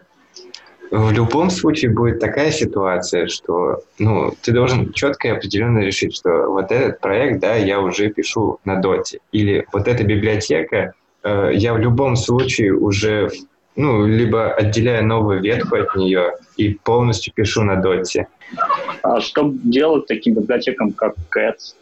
[0.92, 6.48] в любом случае будет такая ситуация, что ну, ты должен четко и определенно решить, что
[6.50, 9.20] вот этот проект, да, я уже пишу на доте.
[9.32, 13.32] Или вот эта библиотека, э, я в любом случае уже
[13.76, 18.28] ну, либо отделяю новую ветку от нее и полностью пишу на доте.
[19.02, 21.76] А что делать таким библиотекам, как Cats,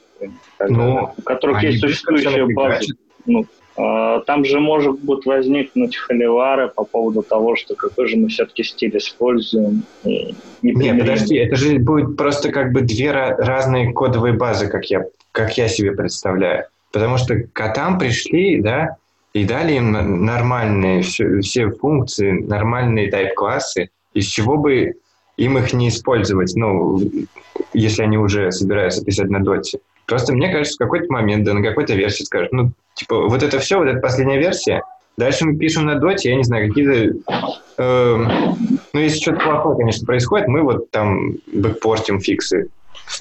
[0.70, 2.94] ну, у которых есть существующая база?
[3.26, 3.46] Ну,
[3.78, 8.64] а, там же может быть возникнуть холивары по поводу того, что какой же мы все-таки
[8.64, 9.84] стиль используем.
[10.04, 15.06] Не Нет, подожди, это же будет просто как бы две разные кодовые базы, как я,
[15.32, 16.66] как я себе представляю.
[16.92, 18.98] Потому что котам пришли, да,
[19.34, 19.92] и дали им
[20.26, 24.94] нормальные все, все функции, нормальные тайп-классы, из чего бы
[25.38, 27.00] им их не использовать, ну,
[27.74, 29.80] если они уже собираются писать на доте.
[30.06, 33.60] Просто мне кажется, в какой-то момент, да на какой-то версии скажут, ну, типа, вот это
[33.60, 34.84] все, вот эта последняя версия,
[35.18, 37.34] дальше мы пишем на доте, я не знаю, какие-то...
[37.78, 38.16] Э,
[38.94, 42.68] ну, если что-то плохое, конечно, происходит, мы вот там бэкпортим фиксы.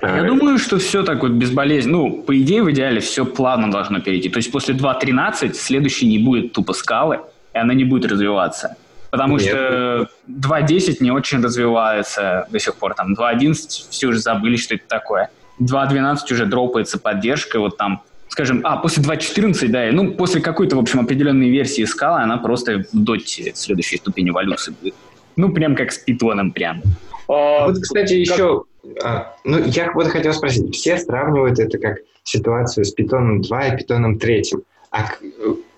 [0.02, 1.98] Я думаю, что все так вот безболезненно.
[1.98, 4.28] Ну, по идее, в идеале все плавно должно перейти.
[4.28, 7.20] То есть после 2.13 следующий не будет тупо скалы,
[7.54, 8.76] и она не будет развиваться.
[9.10, 9.48] Потому Нет.
[9.48, 12.94] что 2.10 не очень развивается до сих пор.
[12.94, 13.54] Там 2.11
[13.90, 15.30] все уже забыли, что это такое.
[15.60, 20.78] 2.12 уже дропается поддержка, вот там, скажем, а, после 2.14, да, ну, после какой-то, в
[20.78, 24.94] общем, определенной версии скалы, она просто в доте следующей ступени эволюции будет.
[25.36, 26.82] Ну, прям как с питоном прям.
[27.28, 28.38] А, вот, кстати, как...
[28.38, 28.62] еще,
[29.02, 33.76] а, ну, я вот хотел спросить, все сравнивают это как ситуацию с питоном 2 и
[33.76, 34.52] питоном 3.
[34.90, 35.06] А,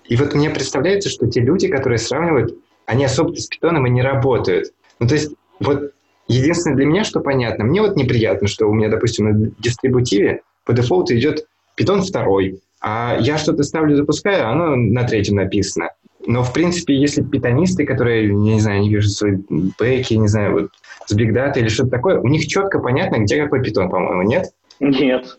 [0.05, 4.01] и вот мне представляется, что те люди, которые сравнивают, они особо с питоном и не
[4.01, 4.73] работают.
[4.99, 5.91] Ну, то есть, вот
[6.27, 10.73] единственное для меня, что понятно, мне вот неприятно, что у меня, допустим, на дистрибутиве по
[10.73, 11.45] дефолту идет
[11.75, 15.89] питон второй, а я что-то ставлю, запускаю, а оно на третьем написано.
[16.25, 19.37] Но, в принципе, если питонисты, которые, я не знаю, они пишут свои
[19.79, 20.71] бэки, не знаю, вот
[21.05, 24.47] с Big Data или что-то такое, у них четко понятно, где какой питон, по-моему, нет?
[24.79, 25.37] Нет.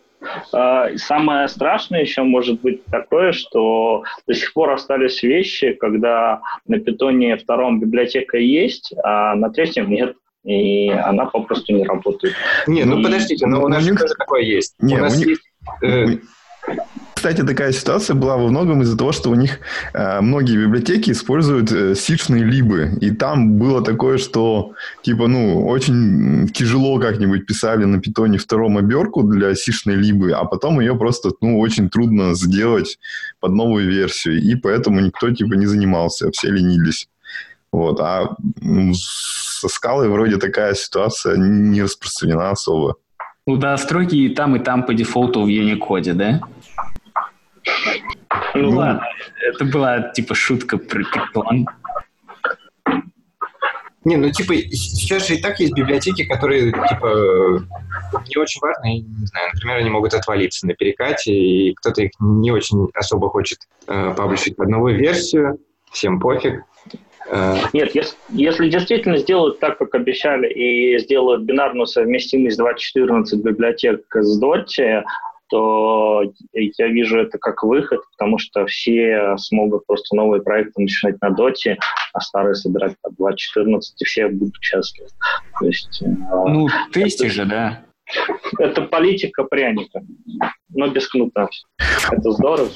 [0.52, 6.78] А, самое страшное еще может быть такое, что до сих пор остались вещи, когда на
[6.78, 12.34] питоне втором библиотека есть, а на третьем нет и она попросту не работает.
[12.66, 13.02] Не, ну и...
[13.02, 14.74] подождите, но у нас же тоже такое есть.
[14.78, 15.28] Не, у нас у них...
[15.28, 15.42] есть...
[15.82, 16.18] Э...
[17.14, 19.60] кстати, такая ситуация была во многом из-за того, что у них
[19.94, 22.98] э, многие библиотеки используют э, сишные либы.
[23.00, 24.72] И там было такое, что,
[25.02, 30.80] типа, ну, очень тяжело как-нибудь писали на питоне втором оберку для сишной либы, а потом
[30.80, 32.98] ее просто, ну, очень трудно сделать
[33.40, 34.42] под новую версию.
[34.42, 37.08] И поэтому никто, типа, не занимался, все ленились.
[37.72, 38.00] Вот.
[38.00, 38.36] А
[38.92, 42.96] со скалой вроде такая ситуация не распространена особо.
[43.46, 46.40] Ну да, строки и там, и там по дефолту в Unicode, да?
[48.54, 49.02] Ну, ну ладно,
[49.40, 51.64] это была типа шутка про Python.
[54.04, 57.66] Не, ну типа сейчас же и так есть библиотеки, которые типа
[58.28, 62.50] не очень важны, не знаю, например, они могут отвалиться на перекате, и кто-то их не
[62.50, 65.58] очень особо хочет э, паблишить под новую версию,
[65.90, 66.64] всем пофиг.
[67.30, 74.04] Э, Нет, если, если действительно сделают так, как обещали, и сделают бинарную совместимость 2.14 библиотек
[74.14, 75.02] с Dottie,
[75.48, 81.30] то я вижу это как выход, потому что все смогут просто новые проекты начинать на
[81.30, 81.78] доте,
[82.12, 85.08] а старые собирать под 2.14, и все будут счастливы.
[85.60, 87.82] То есть, э, ну, тесте же, да.
[88.58, 90.02] Это политика пряника,
[90.68, 91.48] но без кнута.
[92.10, 92.68] Это здорово.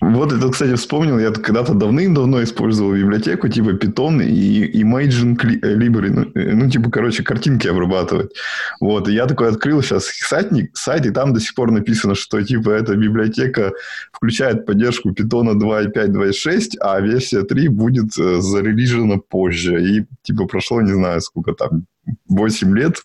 [0.00, 1.18] Вот это, кстати, вспомнил.
[1.18, 6.10] Я когда-то давным-давно использовал библиотеку типа Python и Imagine Library.
[6.10, 8.32] Ну, э, ну, типа, короче, картинки обрабатывать.
[8.80, 9.08] Вот.
[9.08, 12.70] И я такой открыл сейчас сайтник, сайт, и там до сих пор написано, что типа
[12.70, 13.72] эта библиотека
[14.12, 19.82] включает поддержку Python 2.5, 2.6, а версия 3 будет э, зарелижена позже.
[19.82, 21.86] И типа прошло, не знаю, сколько там,
[22.28, 23.02] 8 лет,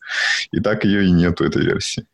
[0.52, 2.06] и так ее и нету, этой версии.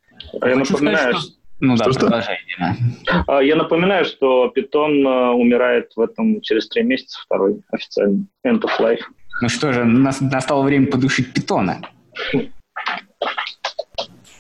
[0.42, 3.41] А я напоминаю, что ну да, что, продолжай, Дима.
[3.43, 8.26] Я напоминаю, что питон э, умирает в этом через три месяца, второй официально.
[8.46, 9.02] End of life.
[9.41, 11.82] Ну что же, настало время подушить питона.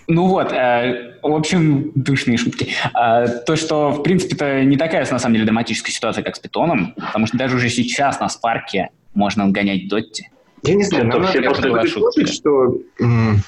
[0.09, 2.69] Ну вот, э, в общем, душные шутки.
[2.97, 6.93] Э, то, что, в принципе-то, не такая, на самом деле, драматическая ситуация, как с питоном,
[6.95, 10.29] потому что даже уже сейчас на спарке можно гонять Дотти.
[10.63, 13.41] Я не знаю, но все просто слушать, что м-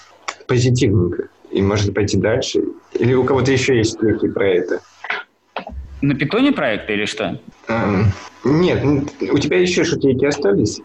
[0.47, 2.63] позитивненько и можно пойти дальше?
[2.93, 4.81] Или у кого-то еще есть слухи про это?
[6.01, 7.39] На питоне проекты или что?
[7.67, 8.03] А,
[8.43, 8.83] нет,
[9.31, 10.81] у тебя еще шутейки остались?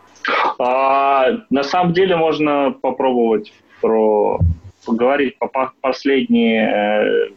[0.58, 4.38] А, на самом деле можно попробовать про
[4.84, 7.30] поговорить по последний, э,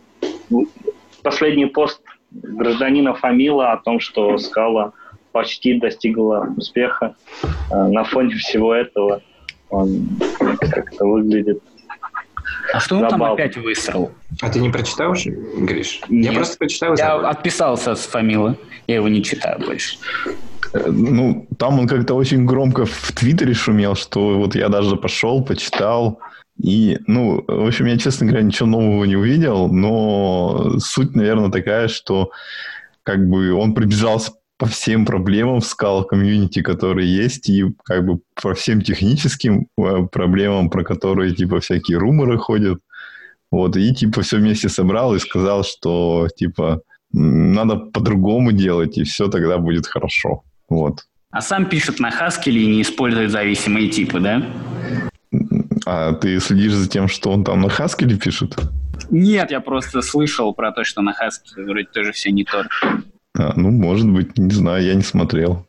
[1.24, 4.94] последний пост гражданина Фамила о том, что Скала
[5.32, 7.16] почти достигла успеха.
[7.72, 9.22] Э, на фоне всего этого
[9.70, 10.10] он
[10.60, 11.62] как-то выглядит
[12.74, 14.12] а что он там опять высрал?
[14.42, 16.02] А ты не прочитал уже, Гриш?
[16.10, 16.32] Нет.
[16.32, 16.96] Я просто прочитал.
[16.96, 17.28] Я забыл.
[17.28, 18.58] отписался с Фамилы.
[18.88, 19.98] Я его не читаю больше.
[20.74, 25.44] Э, ну, там он как-то очень громко в Твиттере шумел, что вот я даже пошел,
[25.44, 26.20] почитал.
[26.62, 31.88] И, ну, в общем, я, честно говоря, ничего нового не увидел, но суть, наверное, такая,
[31.88, 32.32] что
[33.04, 38.20] как бы он пробежался по всем проблемам в скал комьюнити, которые есть, и как бы
[38.42, 42.80] по всем техническим э, проблемам, про которые типа всякие руморы ходят.
[43.52, 46.82] Вот, и типа все вместе собрал и сказал, что типа
[47.14, 50.44] надо по-другому делать, и все тогда будет хорошо.
[50.70, 51.04] Вот.
[51.32, 54.44] А сам пишет на Haskell и не использует зависимые типы, да?
[55.86, 58.58] А ты следишь за тем, что он там на Haskell пишет?
[59.10, 62.66] Нет, я просто слышал про то, что на Haskell вроде тоже все не то.
[63.38, 65.66] А, ну, может быть, не знаю, я не смотрел.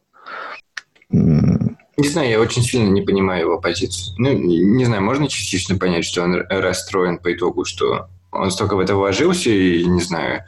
[1.10, 4.14] Не знаю, я очень сильно не понимаю его позицию.
[4.18, 8.80] Ну, не знаю, можно частично понять, что он расстроен по итогу, что он столько в
[8.80, 10.42] это вложился, и, не знаю,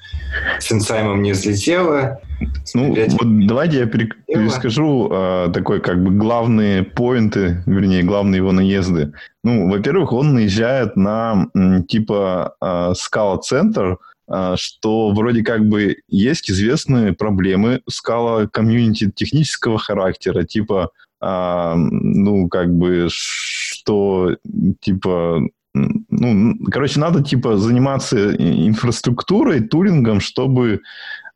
[0.59, 2.21] с инсаймом не взлетело.
[2.75, 9.13] Ну, вот давайте я перескажу э, такой, как бы, главные поинты, вернее, главные его наезды.
[9.43, 11.49] Ну, во-первых, он наезжает на,
[11.89, 13.97] типа, э, скала-центр, а,
[14.57, 20.91] что вроде как бы есть известные проблемы скала комьюнити технического характера, типа,
[21.21, 24.37] а, ну, как бы, что,
[24.81, 25.41] типа,
[25.75, 30.81] ну, короче, надо, типа, заниматься инфраструктурой, тулингом, чтобы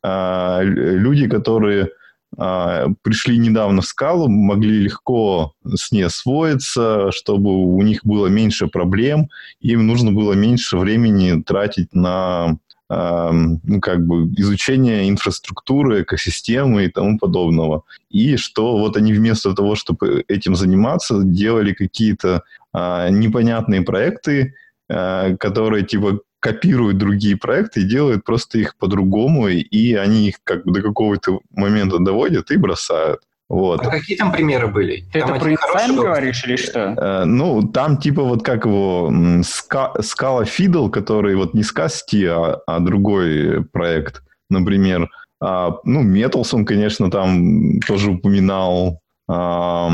[0.03, 1.91] а, люди, которые
[2.37, 8.67] а, пришли недавно в скалу, могли легко с ней освоиться, чтобы у них было меньше
[8.67, 9.29] проблем,
[9.61, 12.57] им нужно было меньше времени тратить на
[12.89, 17.85] как бы изучение инфраструктуры, экосистемы и тому подобного.
[18.11, 22.43] И что вот они вместо того, чтобы этим заниматься, делали какие-то
[22.73, 24.55] а, непонятные проекты,
[24.89, 30.65] а, которые типа копируют другие проекты и делают просто их по-другому, и они их как
[30.67, 33.21] бы до какого-то момента доводят и бросают.
[33.49, 33.87] Вот.
[33.87, 35.05] А какие там примеры были?
[35.13, 36.95] Ты там это про Insign говоришь или что?
[36.97, 42.81] Э, ну, там типа вот как его Scala Fiddle, который вот не Scasti, а, а
[42.81, 44.23] другой проект.
[44.51, 45.11] например.
[45.41, 49.01] А, ну, Металс он, конечно, там тоже упоминал.
[49.29, 49.91] А,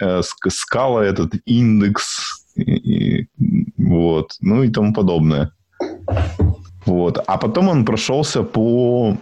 [0.00, 3.28] э, скала этот, индекс, и, и,
[3.76, 5.52] вот, ну и тому подобное.
[6.84, 7.22] Вот.
[7.26, 9.16] А потом он прошелся по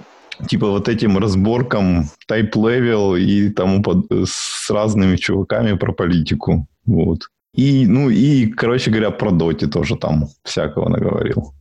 [0.48, 6.66] типа вот этим разборкам type level и тому под, с разными чуваками про политику.
[6.86, 7.28] Вот.
[7.54, 11.52] И, ну, и, короче говоря, про доти тоже там всякого наговорил.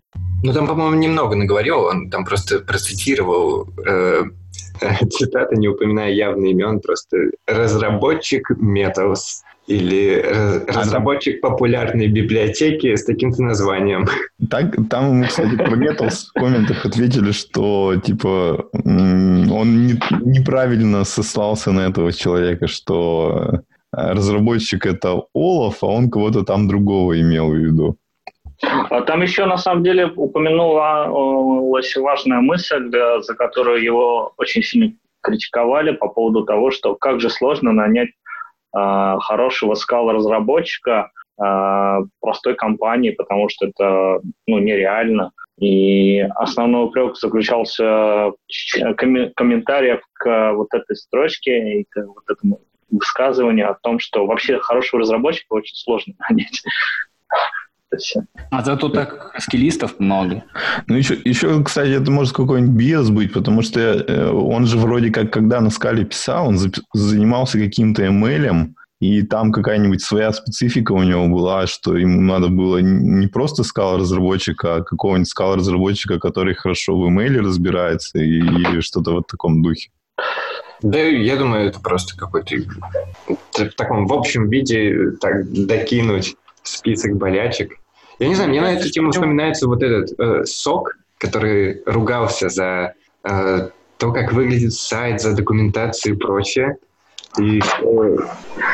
[0.44, 4.24] Ну, там, по-моему, немного наговорил, он там просто процитировал э,
[5.10, 7.18] цитаты, не упоминая явный имен, просто
[7.48, 10.22] разработчик Metals или
[10.68, 14.06] разработчик популярной библиотеки с таким-то названием.
[14.50, 21.88] Так, там, кстати, про Metals в комментах ответили, что, типа, он не, неправильно сослался на
[21.88, 23.62] этого человека, что
[23.92, 27.98] разработчик это Олаф, а он кого-то там другого имел в виду.
[28.62, 35.92] А там еще, на самом деле, упомянулась важная мысль, за которую его очень сильно критиковали
[35.92, 38.12] по поводу того, что как же сложно нанять э,
[38.76, 41.12] хорошего скала-разработчика
[41.42, 45.32] э, простой компании, потому что это ну, нереально.
[45.58, 48.34] И основной упрек заключался в
[48.98, 52.60] коммен- комментариях к вот этой строчке и к вот этому
[52.92, 56.62] высказыванию о том, что вообще хорошего разработчика очень сложно нанять.
[58.52, 60.44] А зато так скиллистов много.
[60.88, 65.12] Ну, еще, еще, кстати, это может какой-нибудь биос быть, потому что э, он же вроде
[65.12, 66.58] как, когда на скале писал, он
[66.94, 68.68] занимался каким-то ML,
[69.02, 74.76] и там какая-нибудь своя специфика у него была, что ему надо было не просто скал-разработчика,
[74.76, 79.90] а какого-нибудь скал-разработчика, который хорошо в email разбирается, и, или что-то в таком духе.
[80.82, 82.56] Да, я думаю, это просто какой-то
[83.28, 87.74] в таком в общем виде так докинуть список болячек.
[88.20, 92.94] Я не знаю, мне на эту тему вспоминается вот этот э, сок, который ругался за
[93.24, 96.78] э, то, как выглядит сайт, за документацию и прочее.
[97.38, 98.04] И что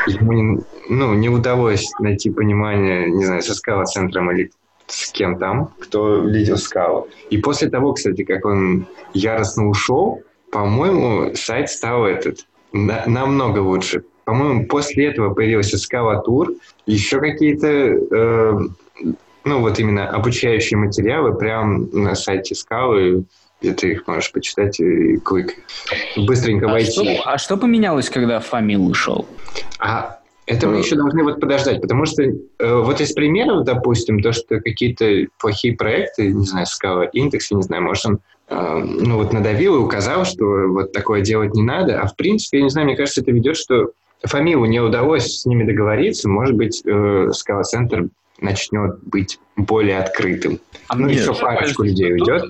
[0.06, 4.52] ему не, ну, не удалось найти понимание, не знаю, со скала-центром или
[4.86, 7.06] с кем там, кто лидер скала.
[7.30, 14.04] И после того, кстати, как он яростно ушел, по-моему, сайт стал этот на, намного лучше.
[14.24, 18.58] По-моему, после этого появился Scala Tour, еще какие-то, э,
[19.44, 23.24] ну вот именно обучающие материалы прямо на сайте Scala,
[23.60, 25.54] где ты их можешь почитать и клик.
[26.16, 27.16] Быстренько а войти.
[27.16, 29.26] Что, а что поменялось, когда Фамил ушел?
[29.78, 34.32] А это мы еще должны вот подождать, потому что э, вот из примеров, допустим, то,
[34.32, 39.16] что какие-то плохие проекты, не знаю, Scala Index, я не знаю, может, он э, ну
[39.18, 42.70] вот надавил и указал, что вот такое делать не надо, а в принципе, я не
[42.70, 43.92] знаю, мне кажется, это ведет, что
[44.24, 48.08] Фамилу не удалось с ними договориться, может быть, э, Scala Center
[48.42, 50.60] начнет быть более открытым.
[50.88, 52.44] А ну, еще парочку людей уйдет.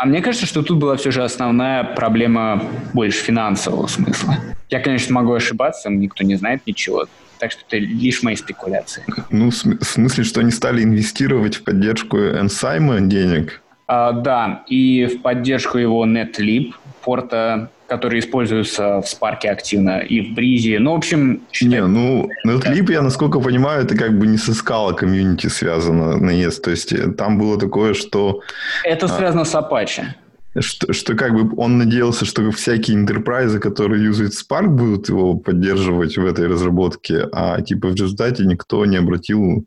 [0.00, 4.36] А мне кажется, что тут была все же основная проблема больше финансового смысла.
[4.70, 7.06] Я, конечно, могу ошибаться, никто не знает ничего.
[7.38, 9.04] Так что это лишь мои спекуляции.
[9.30, 13.60] Ну, в смысле, что они стали инвестировать в поддержку Enzyme денег?
[13.86, 16.72] А, да, и в поддержку его NetLib,
[17.04, 20.78] порта которые используются в Spark активно и в Бризе.
[20.78, 21.42] Ну, в общем...
[21.60, 26.62] Не, ну, NetLib, я насколько понимаю, это как бы не со Scala комьюнити связано наезд.
[26.62, 28.40] То есть э, там было такое, что...
[28.84, 30.04] Это а, связано с Apache.
[30.58, 36.16] Что, что как бы он надеялся, что всякие интерпрайзы, которые юзают Spark, будут его поддерживать
[36.16, 39.66] в этой разработке, а типа в результате никто не обратил,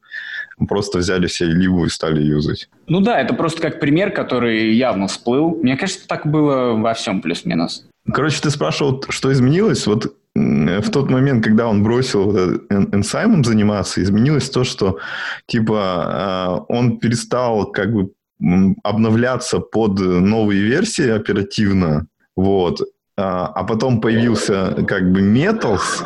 [0.68, 2.70] просто взяли все либо и стали юзать.
[2.88, 5.58] Ну да, это просто как пример, который явно всплыл.
[5.62, 7.86] Мне кажется, так было во всем плюс-минус.
[8.12, 9.86] Короче, ты спрашивал, что изменилось?
[9.86, 15.00] Вот в тот момент, когда он бросил вот энсаймом заниматься, изменилось то, что
[15.48, 18.12] типа а, он перестал как бы
[18.84, 22.06] обновляться под новые версии оперативно,
[22.36, 22.82] вот,
[23.18, 26.04] а, а потом появился как бы Metals,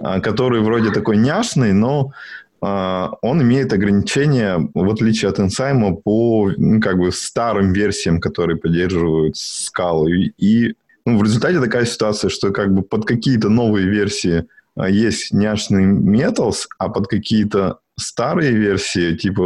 [0.00, 2.12] а, который вроде такой няшный, но
[2.60, 9.36] он имеет ограничения, в отличие от Enzyme, по ну, как бы старым версиям, которые поддерживают
[9.36, 10.08] скалу.
[10.08, 10.74] И
[11.06, 15.84] ну, в результате такая ситуация, что как бы под какие-то новые версии а, есть няшный
[15.84, 19.42] Metals, а под какие-то старые версии, типа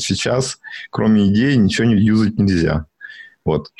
[0.00, 0.58] сейчас,
[0.90, 2.86] кроме идеи, ничего не юзать нельзя.
[3.44, 3.70] Вот.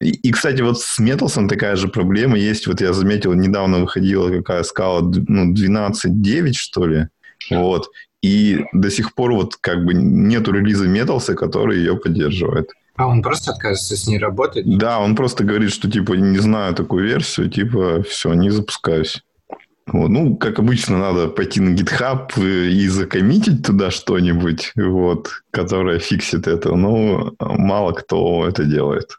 [0.00, 2.66] И, и, кстати, вот с Металсом такая же проблема есть.
[2.66, 7.08] Вот я заметил, недавно выходила какая скала, ну, 12.9, что ли.
[7.58, 7.90] Вот.
[8.22, 12.70] И до сих пор вот как бы нету релиза Металса, который ее поддерживает.
[12.96, 14.64] А он просто отказывается с ней работать?
[14.78, 19.22] Да, он просто говорит, что типа не знаю такую версию, типа все, не запускаюсь.
[19.86, 20.08] Вот.
[20.08, 26.74] Ну, как обычно, надо пойти на GitHub и закоммитить туда что-нибудь, вот, которое фиксит это.
[26.76, 29.18] Но мало кто это делает.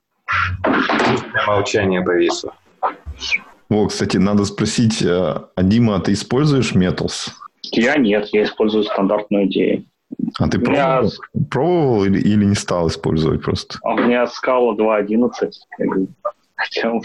[1.47, 2.53] Молчание повисло.
[3.69, 5.07] О, кстати, надо спросить, э,
[5.55, 7.31] а Дима, ты используешь Metals?
[7.74, 9.86] Я нет, я использую стандартную идею.
[10.39, 11.11] А ты меня пробовал,
[11.49, 13.80] пробовал или, или не стал использовать просто?
[13.84, 15.51] А У меня скала 2.11.
[15.80, 16.07] Я говорю,
[16.55, 17.01] Хотел.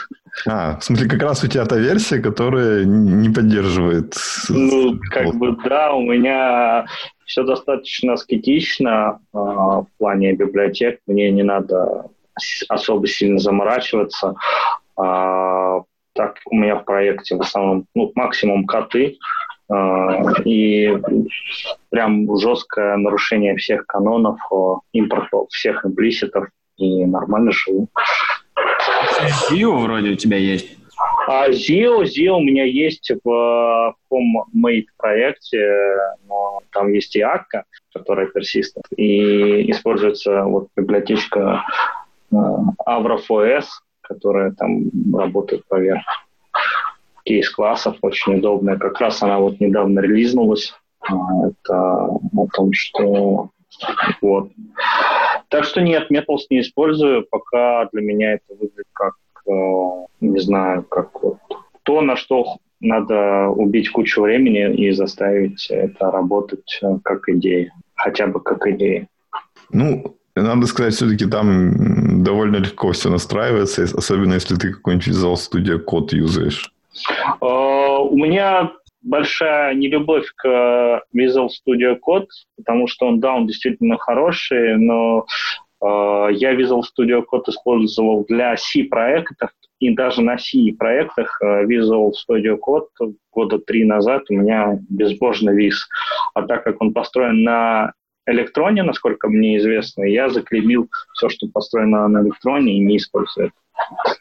[0.46, 4.14] А, в смысле, как раз у тебя та версия, которая не поддерживает...
[4.48, 6.86] Ну, как бы, да, у меня
[7.24, 11.00] все достаточно аскетично а, в плане библиотек.
[11.06, 12.06] Мне не надо
[12.68, 14.34] особо сильно заморачиваться.
[14.96, 15.80] А,
[16.12, 19.16] так у меня в проекте в основном ну, максимум коты.
[19.70, 20.96] А, и
[21.90, 26.48] прям жесткое нарушение всех канонов, а, импорт всех имплиситов.
[26.76, 27.88] И нормально живу.
[29.50, 30.78] Зио вроде у тебя есть.
[31.26, 35.96] А Zio, Zio у меня есть в HomeMate проекте,
[36.26, 41.64] но там есть и Akka, которая персистент, и используется вот библиотечка
[42.32, 42.36] э,
[42.86, 43.66] AvrofOS,
[44.00, 46.02] которая там работает поверх
[47.28, 48.76] кейс-классов, очень удобная.
[48.76, 50.72] Как раз она вот недавно релизнулась.
[51.00, 51.14] А,
[51.46, 53.50] Это о том, что
[54.22, 54.50] вот.
[55.48, 59.14] Так что нет, Metals не использую, пока для меня это выглядит как,
[59.46, 61.38] э, не знаю, как вот
[61.84, 68.26] то, на что надо убить кучу времени и заставить это работать э, как идея, хотя
[68.26, 69.08] бы как идея.
[69.70, 75.78] Ну, надо сказать, все-таки там довольно легко все настраивается, особенно если ты какой-нибудь Visual Studio
[75.78, 76.72] код юзаешь.
[77.40, 78.72] Э, У меня
[79.02, 82.26] большая нелюбовь к Visual Studio Code,
[82.56, 85.26] потому что он, да, он действительно хороший, но
[85.80, 85.84] э,
[86.32, 93.14] я Visual Studio Code использовал для C-проектов, и даже на C-проектах э, Visual Studio Code
[93.32, 95.88] года три назад у меня безбожно вис.
[96.34, 97.92] А так как он построен на
[98.26, 104.16] электроне, насколько мне известно, я заклеймил все, что построено на электроне, и не использую это.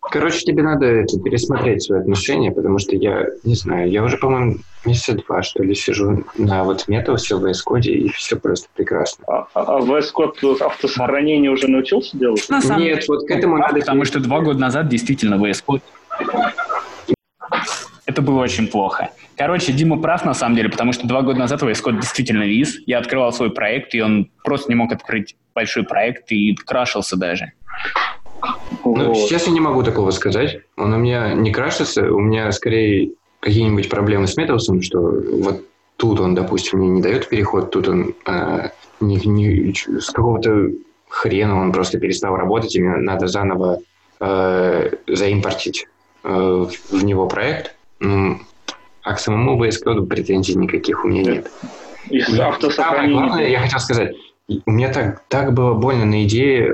[0.00, 4.56] Короче, тебе надо это, пересмотреть свои отношения, потому что я, не знаю, я уже, по-моему,
[4.84, 9.24] месяца два, что ли, сижу на вот метаусе в VS Code, и все просто прекрасно.
[9.28, 12.44] А, а VS Code автосохранение уже научился делать?
[12.48, 13.78] На самом Нет, деле, вот к этому надо...
[13.80, 15.82] Потому что два года назад действительно VS Code
[18.10, 19.10] это было очень плохо.
[19.36, 22.78] Короче, Дима прав на самом деле, потому что два года назад VS Code действительно вис.
[22.86, 27.52] Я открывал свой проект, и он просто не мог открыть большой проект и крашился даже.
[28.84, 29.16] Ну, Вот.
[29.16, 30.60] сейчас я не могу такого сказать.
[30.76, 35.64] Он у меня не крашится, у меня скорее какие-нибудь проблемы с метаусом, что вот
[35.96, 38.68] тут он, допустим, мне не дает переход, тут он э,
[39.00, 40.68] не- не- с какого-то
[41.08, 43.78] хрена он просто перестал работать, и мне надо заново
[44.20, 45.86] э, заимпортить
[46.24, 47.74] э, в него проект.
[48.00, 48.38] Ну,
[49.02, 51.50] а к самому VS Code претензий никаких у меня нет.
[52.08, 54.14] И И Самое главное, я хотел сказать,
[54.66, 56.72] у меня так, так было больно на идее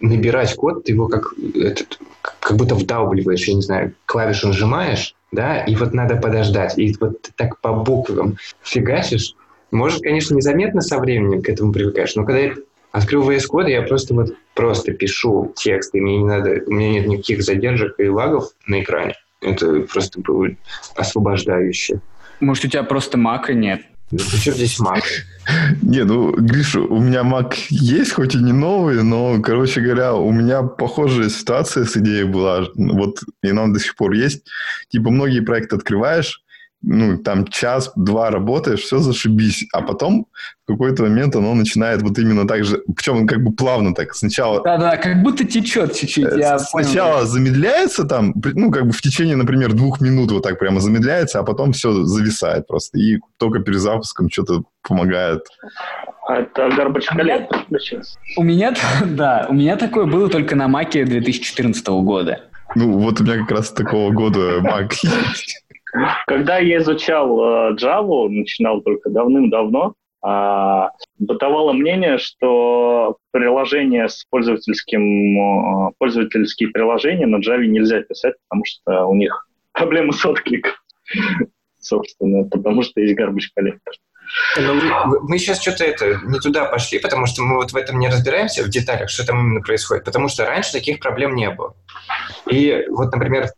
[0.00, 5.62] набирать код, ты его как, этот, как будто вдалбливаешь, я не знаю, клавишу нажимаешь, да,
[5.64, 6.78] и вот надо подождать.
[6.78, 9.34] И вот ты так по буквам фигачишь.
[9.70, 12.54] Может, конечно, незаметно со временем к этому привыкаешь, но когда я
[12.92, 16.90] открыл VS Code, я просто вот просто пишу текст, и мне не надо, у меня
[16.90, 19.14] нет никаких задержек и лагов на экране.
[19.40, 20.48] Это просто было
[20.96, 22.00] освобождающе.
[22.40, 23.82] Может, у тебя просто мака нет?
[24.10, 25.02] Да при чем здесь Mac?
[25.82, 30.32] Не, ну, Гриша, у меня Mac есть, хоть и не новый, но, короче говоря, у
[30.32, 32.66] меня похожая ситуация с идеей была.
[32.74, 34.44] Вот, и она до сих пор есть.
[34.88, 36.42] Типа, многие проекты открываешь,
[36.82, 40.26] ну, там час-два работаешь, все зашибись, а потом
[40.64, 44.14] в какой-то момент оно начинает вот именно так же, причем как бы плавно так.
[44.14, 46.24] Сначала Да-да, как будто течет чуть-чуть.
[46.24, 47.26] Э, я Сначала понял.
[47.26, 51.42] замедляется там, ну, как бы в течение, например, двух минут вот так прямо замедляется, а
[51.42, 52.98] потом все зависает просто.
[52.98, 55.42] И только перезапуском что-то помогает.
[56.26, 58.18] А Это garbage collector включился.
[58.36, 58.74] У меня,
[59.04, 62.40] да, у меня такое было только на маке 2014 года.
[62.76, 65.59] Ну, вот у меня как раз такого года Mac есть.
[66.26, 75.88] Когда я изучал э, Java, начинал только давным-давно, а, бытовало мнение, что приложения с пользовательским,
[75.88, 80.72] э, пользовательские приложения на Java нельзя писать, потому что у них проблемы с откликом.
[81.78, 83.94] Собственно, потому что есть garbage collector.
[84.58, 84.74] Ну,
[85.22, 88.62] мы, сейчас что-то это не туда пошли, потому что мы вот в этом не разбираемся
[88.62, 91.74] в деталях, что там именно происходит, потому что раньше таких проблем не было.
[92.48, 93.48] И вот, например,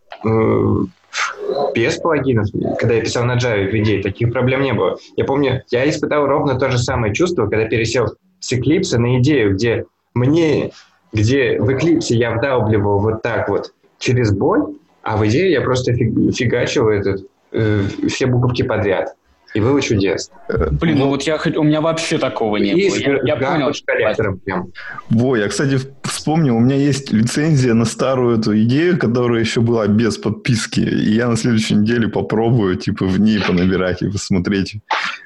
[1.74, 2.46] без плагинов,
[2.78, 4.98] когда я писал на Java в идее, таких проблем не было.
[5.16, 9.54] Я помню, я испытал ровно то же самое чувство, когда пересел с Eclipse на идею,
[9.54, 9.84] где
[10.14, 10.72] мне,
[11.12, 15.92] где в Eclipse я вдалбливал вот так вот через боль, а в идее я просто
[15.92, 19.14] фиг- фигачил этот, э, все буковки подряд.
[19.54, 20.34] И было чудесно.
[20.72, 21.56] Блин, ну вот я хоть...
[21.56, 22.96] У меня вообще такого не было.
[22.96, 23.86] Я, я понял, с что...
[23.86, 24.72] коллектором прям.
[25.10, 29.86] Во, я, кстати, вспомнил, у меня есть лицензия на старую эту идею, которая еще была
[29.86, 30.80] без подписки.
[30.80, 34.76] И я на следующей неделе попробую, типа, в ней понабирать и посмотреть,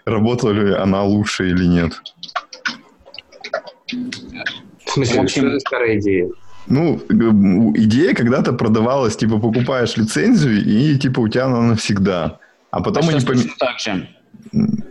[0.05, 1.93] работала ли она лучше или нет.
[4.85, 6.29] В смысле, В общем- что старая идея?
[6.69, 7.01] Ну,
[7.77, 12.41] идея когда-то продавалась, типа, покупаешь лицензию, и, типа, у тебя она навсегда.
[12.73, 14.09] А потом А они пом- так же.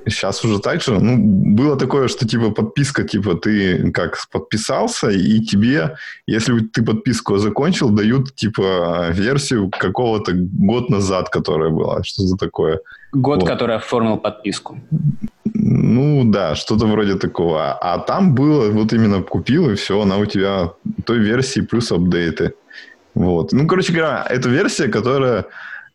[0.05, 0.99] Сейчас уже так же.
[0.99, 1.17] Ну,
[1.55, 5.95] было такое, что типа подписка, типа ты как подписался, и тебе,
[6.27, 12.03] если ты подписку закончил, дают типа версию какого-то год назад, которая была.
[12.03, 12.79] Что за такое?
[13.13, 13.49] Год, Вот.
[13.49, 14.77] который оформил подписку.
[15.53, 17.73] Ну да, что-то вроде такого.
[17.73, 20.71] А там было, вот именно купил, и все, она у тебя
[21.05, 22.53] той версии плюс апдейты.
[23.15, 23.53] Вот.
[23.53, 25.45] Ну, короче говоря, это версия, которая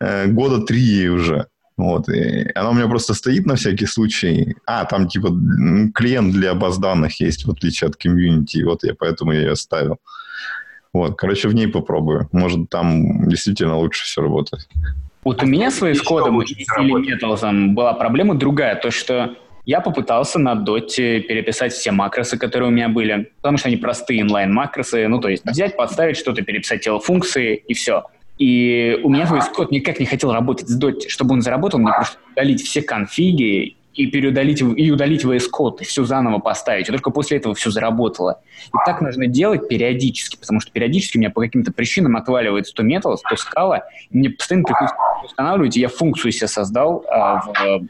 [0.01, 1.47] э, года три уже.
[1.81, 2.11] Вот.
[2.11, 4.55] И она у меня просто стоит на всякий случай.
[4.67, 5.29] А, там типа
[5.95, 8.63] клиент для баз данных есть, в отличие от комьюнити.
[8.63, 9.97] Вот я поэтому ее оставил.
[10.93, 12.29] Вот, короче, в ней попробую.
[12.33, 14.69] Может, там действительно лучше все работает.
[15.25, 17.23] Вот у меня с еще кодом лучше и заработать.
[17.23, 22.73] Metals'ом была проблема другая, то что я попытался на доте переписать все макросы, которые у
[22.73, 27.01] меня были, потому что они простые инлайн-макросы, ну то есть взять, подставить что-то, переписать тело
[27.01, 28.05] функции и все.
[28.41, 31.11] И у меня VS Code никак не хотел работать с доте.
[31.11, 35.85] Чтобы он заработал, мне просто удалить все конфиги и переудалить и удалить VS Code, и
[35.85, 36.89] все заново поставить.
[36.89, 38.41] И только после этого все заработало.
[38.69, 42.83] И так нужно делать периодически, потому что периодически у меня по каким-то причинам отваливается то
[42.83, 47.87] Metals, то скала, и мне постоянно приходится устанавливать, и я функцию себе создал а, в,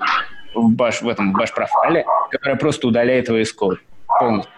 [0.57, 3.77] в, баш, в этом баш профайле, которая просто удаляет VS Code
[4.19, 4.53] полностью.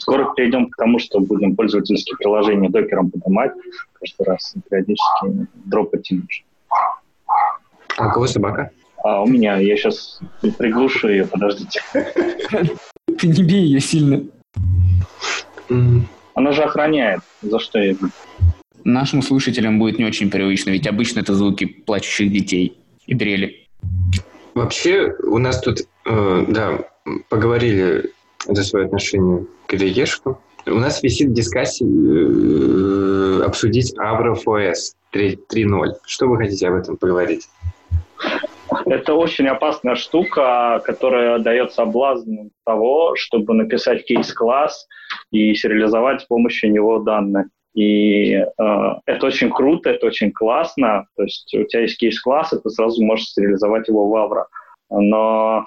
[0.00, 3.52] Скоро перейдем к тому, что будем пользовательские приложения докером поднимать
[3.92, 6.40] каждый раз периодически дропать имидж.
[7.98, 8.70] А у кого собака?
[9.04, 10.20] А у меня, я сейчас
[10.56, 11.82] приглушу ее, подождите.
[13.18, 14.22] Ты не бей ее сильно.
[16.34, 17.20] Она же охраняет.
[17.42, 18.08] За что я бью?
[18.84, 23.68] Нашим слушателям будет не очень привычно, ведь обычно это звуки плачущих детей и дрели.
[24.54, 26.78] Вообще, у нас тут, э, да,
[27.28, 28.12] поговорили
[28.46, 30.36] за свое отношение к IDE-шкам.
[30.66, 35.94] У нас висит дискуссия э, обсудить Avro OS 3.0.
[36.06, 37.48] Что вы хотите об этом поговорить?
[38.86, 44.86] Это очень опасная штука, которая дает соблазн того, чтобы написать кейс-класс
[45.30, 47.46] и сериализовать с помощью него данные.
[47.74, 48.44] И э,
[49.06, 51.06] это очень круто, это очень классно.
[51.16, 54.44] То есть у тебя есть кейс-класс, и ты сразу можешь сериализовать его в Avro.
[54.90, 55.64] Но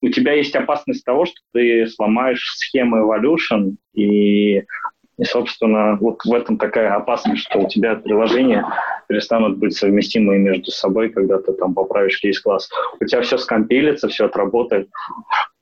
[0.00, 6.32] у тебя есть опасность того, что ты сломаешь схему Evolution, и, и, собственно, вот в
[6.32, 8.66] этом такая опасность, что у тебя приложения
[9.08, 12.70] перестанут быть совместимы между собой, когда ты там поправишь кейс-класс.
[13.00, 14.88] У тебя все скомпилится, все отработает,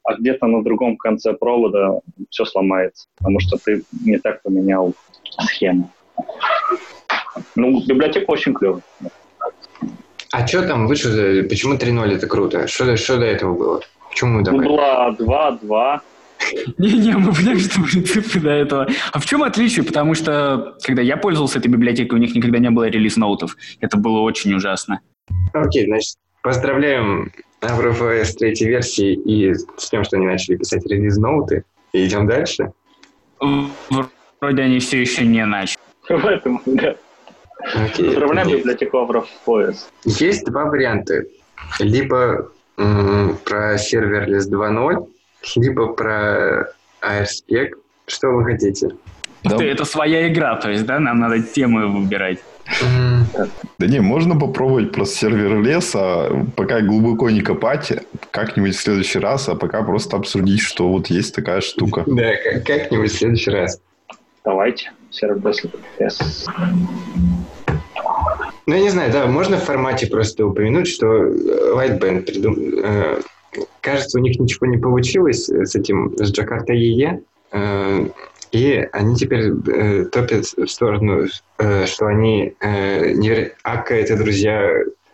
[0.05, 2.01] а где-то на другом конце провода
[2.31, 4.95] все сломается, потому что ты не так поменял
[5.41, 5.91] схему.
[7.57, 8.83] Ну, библиотека очень клевая.
[10.33, 11.09] А что там выше?
[11.11, 12.67] за- Почему 3.0 это круто?
[12.67, 13.81] Что, что до этого было?
[14.11, 14.69] Почему мы Ну, добавили?
[14.69, 15.11] была
[15.63, 16.01] 2-2,
[16.79, 18.89] Не-не, мы были цифры до этого.
[19.13, 19.85] А в чем отличие?
[19.85, 23.57] Потому что, когда я пользовался этой библиотекой, у них никогда не было релиз-ноутов.
[23.81, 25.01] Это было очень ужасно.
[25.53, 27.31] Окей, значит, поздравляем
[27.61, 31.63] Avro OS третьей версии и с тем, что они начали писать релиз-ноуты.
[31.93, 32.73] И идем дальше.
[34.41, 35.79] Вроде они все еще не начали.
[36.09, 36.97] в этом, да.
[37.75, 38.07] Окей.
[38.07, 39.25] Поздравляем библиотеку Avro
[40.05, 41.25] Есть два варианта.
[41.79, 45.07] Либо м, про serverless 2.0,
[45.57, 46.67] либо про
[47.03, 47.71] AirSpec.
[48.07, 48.89] Что вы хотите?
[49.45, 49.57] Да.
[49.57, 52.39] Ты- Это своя игра, то есть, да, нам надо темы выбирать.
[53.79, 57.93] Да не, можно попробовать просто serverless а, пока глубоко не копать,
[58.31, 62.05] как-нибудь в следующий раз, а пока просто обсудить, что вот есть такая штука.
[62.07, 63.81] Да, как- как-нибудь в следующий раз.
[64.45, 64.93] Давайте.
[65.13, 65.63] Сервис
[66.01, 66.49] Yes.
[68.67, 72.57] Ну, я не знаю, да, можно в формате просто упомянуть, что э, Lightband придум...
[72.83, 73.21] э,
[73.81, 78.07] кажется, у них ничего не получилось с этим, с Джакарта ЕЕ, э,
[78.53, 81.27] и они теперь э, топят в сторону,
[81.59, 84.71] э, что они э, неверо- Ака это друзья,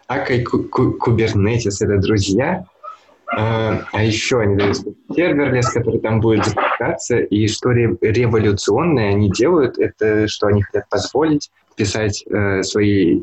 [0.07, 2.65] Ака и Ку- Ку- Kubernetes это друзья,
[3.31, 4.77] а, а еще они дают
[5.15, 10.89] serverless, который там будет запускаться, и что ре- революционное они делают, это что они хотят
[10.89, 13.21] позволить писать э, свои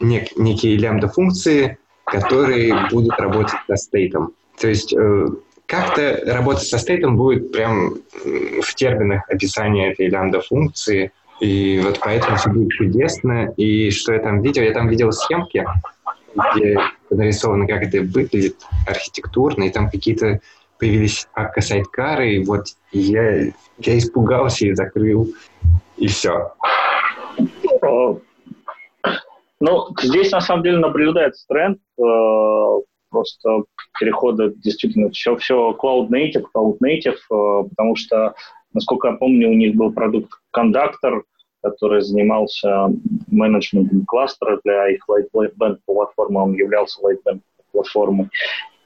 [0.00, 4.32] нек- некие лямбда-функции, которые будут работать со стейтом.
[4.58, 5.26] То есть э,
[5.66, 12.50] как-то работать со стейтом будет прям в терминах описания этой лямбда-функции, и вот поэтому все
[12.50, 13.52] будет чудесно.
[13.56, 14.62] И что я там видел?
[14.62, 15.66] Я там видел схемки,
[16.34, 16.78] где
[17.10, 18.56] нарисовано, как это выглядит
[18.86, 20.40] архитектурно, и там какие-то
[20.78, 23.46] появились акка-сайткары, и вот я,
[23.78, 25.28] я испугался и закрыл,
[25.96, 26.52] и все.
[29.60, 33.62] Ну, здесь на самом деле наблюдается тренд э, просто
[33.98, 38.34] перехода действительно все, все cloud native, cloud native, э, потому что,
[38.74, 41.22] насколько я помню, у них был продукт Conductor,
[41.64, 42.88] который занимался
[43.28, 47.40] менеджментом кластера для их lightband платформы, он являлся lightband
[47.72, 48.28] платформой.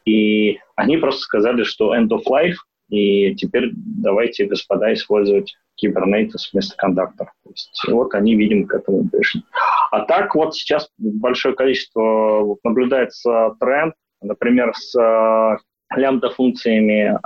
[0.05, 2.57] И они просто сказали, что end of life,
[2.89, 7.33] и теперь давайте, господа, использовать Kubernetes вместо кондактора.
[7.45, 9.43] То есть, вот они, видимо, к этому пришли.
[9.91, 15.57] А так вот сейчас большое количество наблюдается тренд, например, с э,
[15.95, 17.19] лямбда-функциями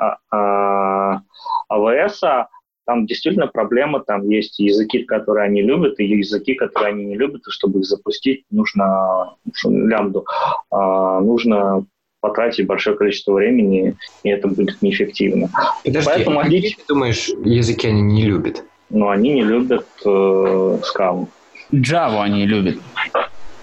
[1.70, 2.48] AWS, а,
[2.84, 7.42] там действительно проблема, там есть языки, которые они любят, и языки, которые они не любят,
[7.46, 10.26] и чтобы их запустить, нужно лямбду,
[10.70, 11.86] а, нужно
[12.20, 15.50] потратить большое количество времени, и это будет неэффективно.
[15.84, 18.64] Подожди, Поэтому а какие, ты думаешь, языки они не любят?
[18.90, 21.28] Ну, они не любят э, скалу.
[21.72, 22.78] Java они любят.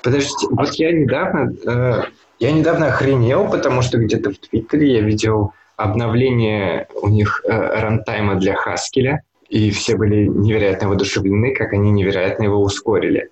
[0.03, 2.03] Подождите, вот я недавно, э,
[2.39, 8.35] я недавно охренел, потому что где-то в Твиттере я видел обновление у них э, рантайма
[8.35, 9.17] для Haskell,
[9.49, 13.29] и все были невероятно воодушевлены, как они невероятно его ускорили.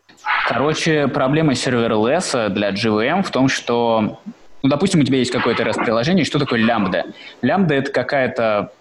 [0.48, 4.20] Короче, проблема серверлесса для JVM в том, что
[4.64, 7.06] ну, допустим, у тебя есть какое-то REST-приложение, что такое лямбда?
[7.42, 8.72] Лямбда— это какая-то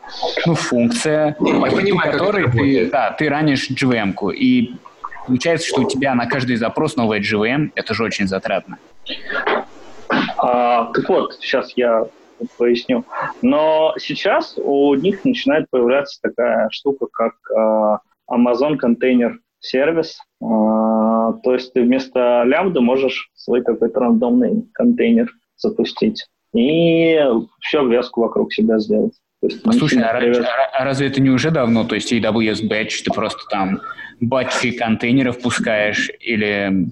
[0.47, 4.31] ну, функция, по которой ты, да, ты ранишь JVM-ку.
[4.31, 4.75] И
[5.27, 8.79] получается, что у тебя на каждый запрос новая JVM, это же очень затратно.
[10.39, 12.07] А, так вот, сейчас я
[12.57, 13.05] поясню.
[13.43, 20.15] Но сейчас у них начинает появляться такая штука, как а, Amazon Container Service.
[20.43, 27.19] А, то есть ты вместо лямбда можешь свой какой-то рандомный контейнер запустить и
[27.61, 29.15] всю обвязку вокруг себя сделать.
[29.43, 30.19] Есть, Слушай, а,
[30.73, 31.85] а, разве это не уже давно?
[31.85, 33.81] То есть AWS Batch, ты просто там
[34.21, 36.91] батчи контейнеров пускаешь или...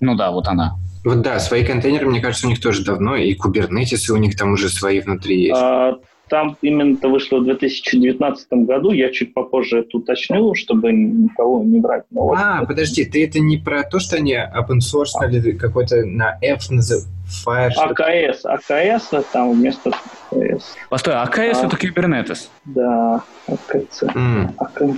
[0.00, 0.74] Ну да, вот она.
[1.04, 4.52] Вот да, свои контейнеры, мне кажется, у них тоже давно, и кубернетисы у них там
[4.52, 5.60] уже свои внутри есть.
[5.60, 5.98] А,
[6.28, 8.90] там именно это вышло в 2019 году.
[8.90, 12.04] Я чуть попозже это уточню, чтобы никого не брать.
[12.10, 12.68] Но а, вот.
[12.68, 15.58] подожди, ты это не про то, что они open source а.
[15.58, 17.08] какой-то на F называют?
[17.46, 18.44] Fire, АКС.
[18.44, 19.90] АКС там вместо
[20.30, 20.76] АКС.
[20.88, 22.48] Постой, АКС а, это Kubernetes?
[22.64, 24.02] Да, АКС.
[24.02, 24.54] Mm.
[24.58, 24.96] АКС.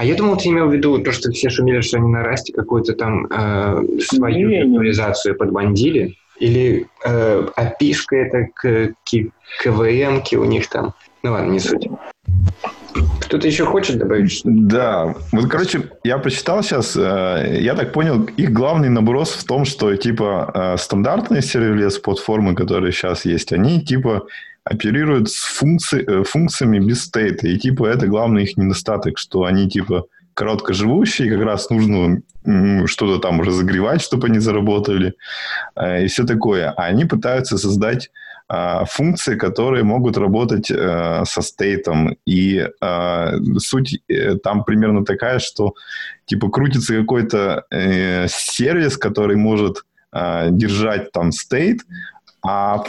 [0.00, 2.54] А я думал, ты имел в виду то, что все шумели, что они на расте
[2.54, 6.16] какую-то там э, свою виртуализацию подбандили.
[6.38, 10.94] Или э, опишка это к, к КВМ у них там.
[11.22, 11.86] Ну ладно, не суть.
[13.20, 14.54] Кто-то еще хочет добавить что-то?
[14.54, 15.14] Да.
[15.32, 19.94] Вот, короче, я прочитал сейчас, э, я так понял, их главный наброс в том, что,
[19.94, 24.26] типа, э, стандартные сервис-платформы, которые сейчас есть, они, типа,
[24.70, 26.04] оперируют с функци...
[26.06, 27.48] Э, функциями без стейта.
[27.48, 30.04] И, типа, это главный их недостаток, что они, типа,
[30.34, 32.22] короткоживущие, как раз нужно
[32.86, 35.12] что-то там разогревать, чтобы они заработали,
[35.78, 36.70] и все такое.
[36.70, 38.10] А они пытаются создать
[38.52, 42.16] а, функции, которые могут работать э, со стейтом.
[42.26, 45.74] И э, суть э, там примерно такая, что
[46.24, 51.82] типа крутится какой-то э, сервис, который может э, держать там стейт,
[52.42, 52.82] а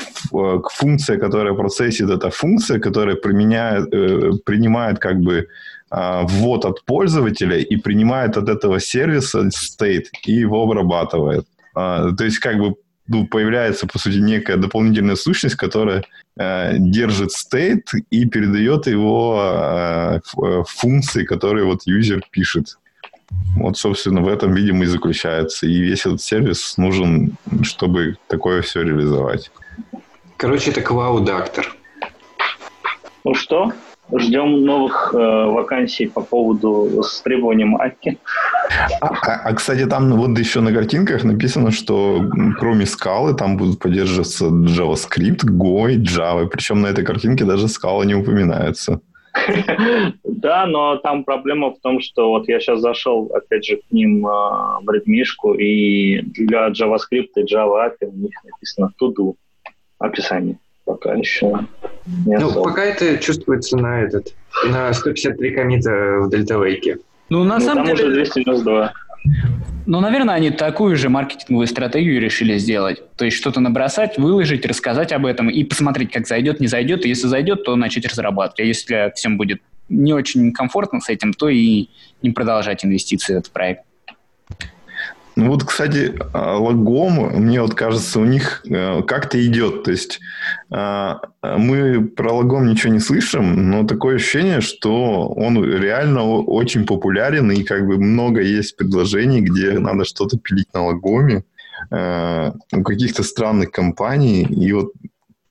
[0.73, 5.47] функция, которая процессит, это функция, которая применяет, э, принимает как бы
[5.91, 11.45] э, ввод от пользователя и принимает от этого сервиса стейт и его обрабатывает.
[11.73, 12.75] Uh, то есть как бы
[13.11, 16.03] ну, появляется, по сути, некая дополнительная сущность, которая
[16.37, 22.77] э, держит стейт и передает его э, э, функции, которые вот юзер пишет.
[23.57, 25.67] Вот, собственно, в этом, видимо, и заключается.
[25.67, 29.51] И весь этот сервис нужен, чтобы такое все реализовать.
[30.37, 31.75] Короче, это клауд-актор.
[33.23, 33.71] Ну что,
[34.13, 38.17] Ждем новых э, вакансий по поводу с требованием Акки.
[38.99, 42.21] А, а, а, кстати, там вот еще на картинках написано, что
[42.59, 46.45] кроме скалы там будут поддерживаться JavaScript, Go и Java.
[46.47, 48.99] Причем на этой картинке даже скала не упоминается.
[50.23, 54.25] Да, но там проблема в том, что вот я сейчас зашел, опять же, к ним
[54.25, 59.35] э, в редмишку, и для JavaScript и Java API у них написано to do
[59.99, 61.47] описание пока еще
[62.25, 62.69] не Ну, особо.
[62.69, 64.33] пока это чувствуется на этот,
[64.67, 66.97] на 153 комита в Дельта Лейке.
[67.29, 68.09] Ну, на ну, самом там деле...
[68.09, 68.93] уже 292.
[69.85, 73.01] Ну, наверное, они такую же маркетинговую стратегию решили сделать.
[73.15, 77.05] То есть что-то набросать, выложить, рассказать об этом и посмотреть, как зайдет, не зайдет.
[77.05, 78.59] И если зайдет, то начать разрабатывать.
[78.59, 81.87] А если всем будет не очень комфортно с этим, то и
[82.21, 83.83] не продолжать инвестиции в этот проект.
[85.35, 89.83] Ну вот, кстати, а, логом, мне вот кажется, у них э, как-то идет.
[89.83, 90.19] То есть
[90.69, 97.49] а, мы про логом ничего не слышим, но такое ощущение, что он реально очень популярен,
[97.51, 101.43] и как бы много есть предложений, где надо что-то пилить на логоме
[101.91, 104.43] э, у каких-то странных компаний.
[104.43, 104.91] И вот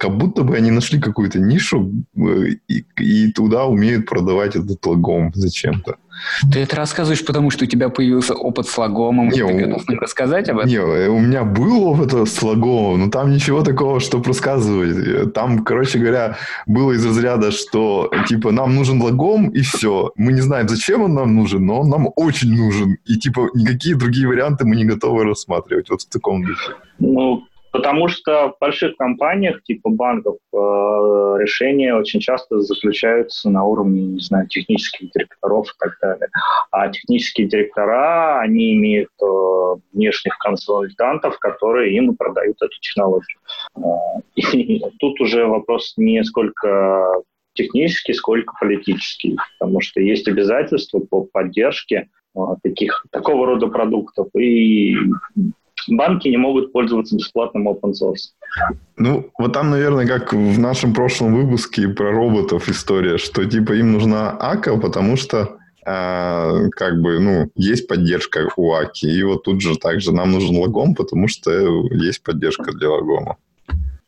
[0.01, 5.31] как будто бы они нашли какую-то нишу э, и, и туда умеют продавать этот логом
[5.35, 5.97] зачем-то.
[6.53, 9.89] Ты это рассказываешь, потому что у тебя появился опыт с логомом, не, и ты готов
[9.89, 10.71] нам рассказать об этом?
[10.71, 15.35] Не, э, у меня был опыт с логомом, но там ничего такого, чтобы рассказывать.
[15.35, 20.13] Там, короче говоря, было из разряда, что типа нам нужен логом, и все.
[20.17, 22.97] Мы не знаем, зачем он нам нужен, но он нам очень нужен.
[23.05, 25.91] И типа никакие другие варианты мы не готовы рассматривать.
[25.91, 26.73] Вот в таком духе.
[26.99, 27.43] Ну,
[27.73, 34.21] Потому что в больших компаниях типа банков э, решения очень часто заключаются на уровне, не
[34.21, 36.29] знаю, технических директоров и так далее.
[36.73, 39.27] А технические директора, они имеют э,
[39.93, 43.39] внешних консультантов, которые им продают эту технологию.
[43.77, 43.81] Э,
[44.35, 47.23] и тут уже вопрос не сколько
[47.55, 52.09] технический, сколько политический, потому что есть обязательства по поддержке
[52.63, 54.29] таких, такого рода продуктов.
[54.35, 54.97] И
[55.89, 58.33] банки не могут пользоваться бесплатным open source.
[58.97, 63.93] Ну, вот там, наверное, как в нашем прошлом выпуске про роботов история, что типа им
[63.93, 69.07] нужна АКА, потому что э, как бы, ну, есть поддержка у АКИ.
[69.07, 71.51] И вот тут же также нам нужен логом, потому что
[71.91, 73.37] есть поддержка для логома.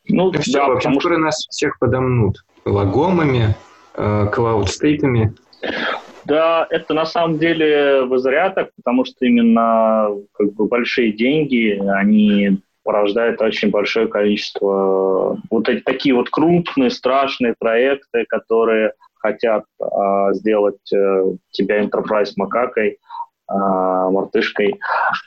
[0.08, 3.54] Ну, да, все, потому что нас всех подомнут логомами,
[3.94, 5.34] э, клауд-стейтами.
[6.24, 8.20] Да, это на самом деле в
[8.50, 15.80] так, потому что именно как бы, большие деньги, они порождают очень большое количество вот эти
[15.80, 22.98] такие вот крупные, страшные проекты, которые хотят а, сделать а, тебя enterprise макакой,
[23.46, 24.80] а, мартышкой,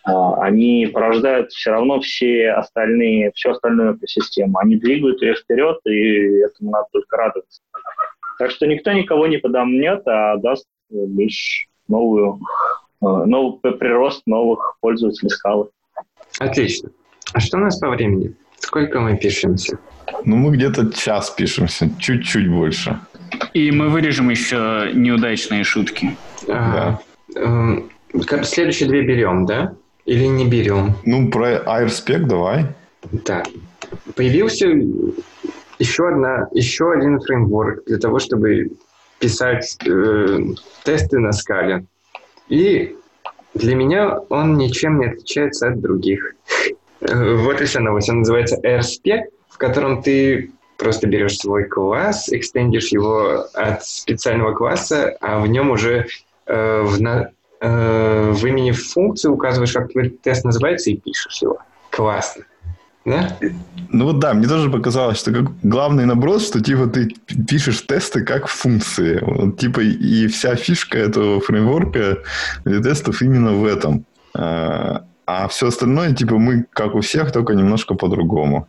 [0.06, 4.58] а, они порождают все равно все остальные, всю остальную экосистему.
[4.58, 7.62] Они двигают ее вперед, и этому надо только радоваться.
[8.38, 12.40] Так что никто никого не подомнет, а даст лишь новую,
[13.02, 15.70] э, новый прирост новых пользователей скалы.
[16.40, 16.90] Отлично.
[17.34, 18.34] А что у нас по времени?
[18.60, 19.80] Сколько мы пишемся?
[20.24, 23.00] Ну, мы где-то час пишемся, чуть-чуть больше.
[23.54, 26.16] И мы вырежем еще неудачные шутки.
[26.48, 27.00] А,
[27.34, 27.82] да.
[28.22, 29.76] Э, следующие две берем, да?
[30.06, 30.94] Или не берем?
[31.06, 32.68] Ну, про AirSpec давай.
[33.24, 33.48] Так.
[34.16, 34.68] Появился
[35.80, 38.72] еще, одна, еще один фреймворк для того, чтобы
[39.26, 40.38] писать э,
[40.84, 41.86] тесты на скале.
[42.48, 42.96] И
[43.56, 46.36] для меня он ничем не отличается от других.
[47.02, 48.08] Э, вот и новость.
[48.10, 55.18] Он называется AirSpec, в котором ты просто берешь свой класс, экстендишь его от специального класса,
[55.22, 56.06] а в нем уже
[56.46, 61.58] э, в, на, э, в имени функции указываешь, как твой тест называется, и пишешь его.
[61.90, 62.44] Классно.
[63.06, 63.38] Да?
[63.90, 67.16] Ну вот да, мне тоже показалось, что как главный наброс, что типа ты
[67.48, 69.20] пишешь тесты как функции.
[69.22, 72.18] Вот, типа и вся фишка этого фреймворка
[72.66, 74.06] для тестов именно в этом.
[74.34, 78.68] А, а все остальное, типа, мы, как у всех, только немножко по-другому.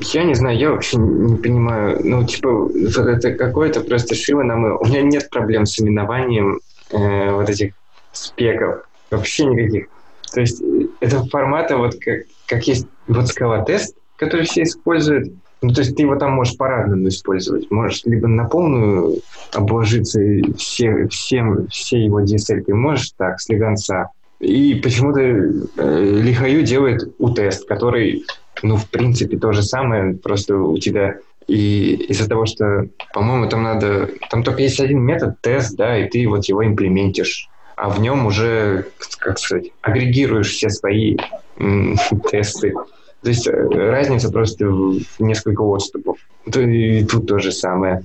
[0.00, 2.00] Я не знаю, я вообще не понимаю.
[2.02, 4.64] Ну, типа, это какое-то просто шило нам.
[4.64, 6.60] У меня нет проблем с именованием
[6.90, 7.74] э, вот этих
[8.12, 8.88] спеков.
[9.10, 9.86] Вообще никаких.
[10.32, 15.32] То есть э, это формата вот как, как есть вот скала-тест, который все используют.
[15.62, 17.70] Ну, то есть ты его там можешь по-разному использовать.
[17.70, 19.18] Можешь либо на полную
[19.52, 20.20] обложиться
[20.58, 24.08] все, всем, все его DSL, ты можешь так, с легонца.
[24.40, 28.24] И почему-то э, Лихаю делает у-тест, который,
[28.62, 33.62] ну, в принципе, то же самое, просто у тебя и из-за того, что, по-моему, там
[33.62, 34.10] надо...
[34.30, 38.26] Там только есть один метод, тест, да, и ты вот его имплементишь а в нем
[38.26, 38.86] уже,
[39.18, 41.16] как сказать, агрегируешь все свои
[42.30, 42.74] тесты.
[43.22, 46.18] То есть э, разница просто в несколько отступов.
[46.46, 48.04] И тут то же самое.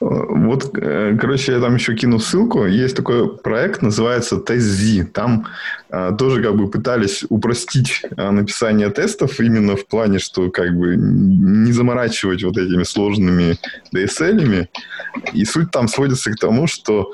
[0.00, 2.66] Вот, э, короче, я там еще кину ссылку.
[2.66, 5.04] Есть такой проект, называется TestZ.
[5.06, 5.46] Там
[5.90, 10.96] а, тоже как бы пытались упростить а, написание тестов именно в плане, что как бы
[10.96, 13.56] не заморачивать вот этими сложными
[13.94, 14.68] DSL-ами.
[15.32, 17.12] И суть там сводится к тому, что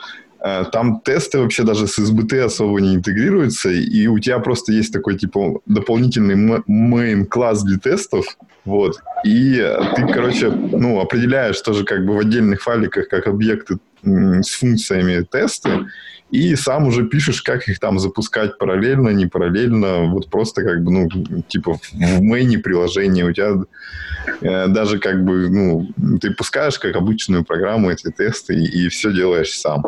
[0.73, 5.17] там тесты вообще даже с SBT особо не интегрируются, и у тебя просто есть такой,
[5.17, 8.27] типа, дополнительный main класс для тестов,
[8.67, 9.55] вот, и
[9.97, 15.87] ты, короче, ну, определяешь тоже как бы в отдельных файликах как объекты с функциями тесты,
[16.35, 20.91] и сам уже пишешь, как их там запускать параллельно, не параллельно, вот просто как бы,
[20.91, 21.09] ну,
[21.47, 23.53] типа в мейне приложения у тебя
[24.41, 25.87] э, даже как бы, ну,
[26.21, 29.85] ты пускаешь как обычную программу эти тесты и, и все делаешь сам.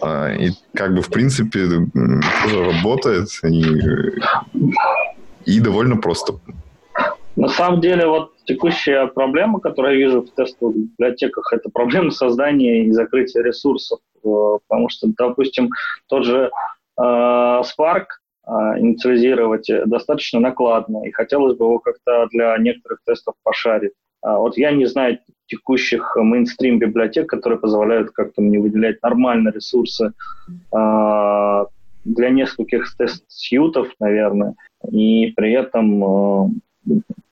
[0.00, 1.66] А, и как бы, в принципе,
[2.44, 3.64] тоже работает и,
[5.46, 6.34] и довольно просто.
[7.34, 12.84] На самом деле, вот текущая проблема, которую я вижу в тестовых библиотеках, это проблема создания
[12.84, 14.00] и закрытия ресурсов.
[14.24, 15.70] Э, потому что, допустим,
[16.08, 16.50] тот же
[16.98, 18.06] э, Spark
[18.46, 23.92] э, инициализировать достаточно накладно, и хотелось бы его как-то для некоторых тестов пошарить.
[24.22, 30.12] А вот я не знаю текущих мейнстрим библиотек, которые позволяют как-то мне выделять нормально ресурсы
[30.72, 34.54] для нескольких тест-сьютов, наверное,
[34.90, 36.60] и при этом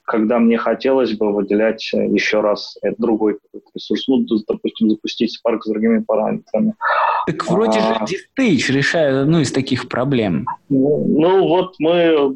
[0.05, 3.39] когда мне хотелось бы выделять еще раз другой
[3.75, 6.75] ресурс, ну, допустим, запустить Spark с другими параметрами.
[7.27, 10.47] Так вроде а, же Distage решает одну из таких проблем.
[10.69, 12.35] Ну, ну, вот мы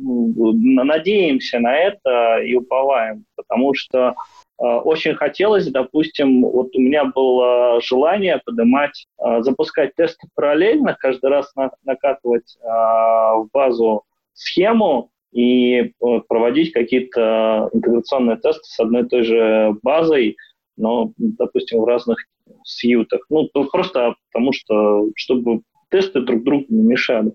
[0.53, 4.15] надеемся на это и уповаем, потому что
[4.59, 11.29] э, очень хотелось, допустим, вот у меня было желание поднимать, э, запускать тесты параллельно, каждый
[11.31, 15.91] раз на, накатывать э, в базу схему, и э,
[16.29, 20.37] проводить какие-то интеграционные тесты с одной и той же базой,
[20.77, 22.19] но, допустим, в разных
[22.65, 23.21] сьютах.
[23.29, 27.33] Ну, просто потому что, чтобы тесты друг другу не мешали.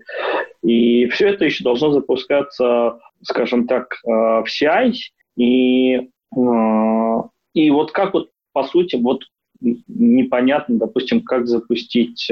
[0.62, 4.92] И все это еще должно запускаться, скажем так, э, в CI.
[5.36, 7.22] И, э,
[7.54, 9.24] и вот как вот, по сути, вот
[9.60, 12.28] непонятно, допустим, как запустить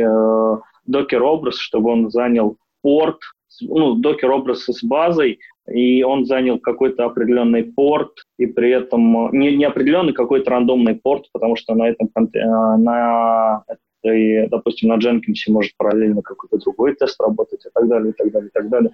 [0.86, 3.20] докер-образ, чтобы он занял порт,
[3.60, 5.38] ну, докер-образ с базой,
[5.70, 11.26] и он занял какой-то определенный порт, и при этом не, не определенный какой-то рандомный порт,
[11.32, 12.38] потому что на этом э,
[12.78, 13.64] на
[14.02, 18.32] этой, допустим, на Jenkins может параллельно какой-то другой тест работать и так далее, и так
[18.32, 18.90] далее, и так далее.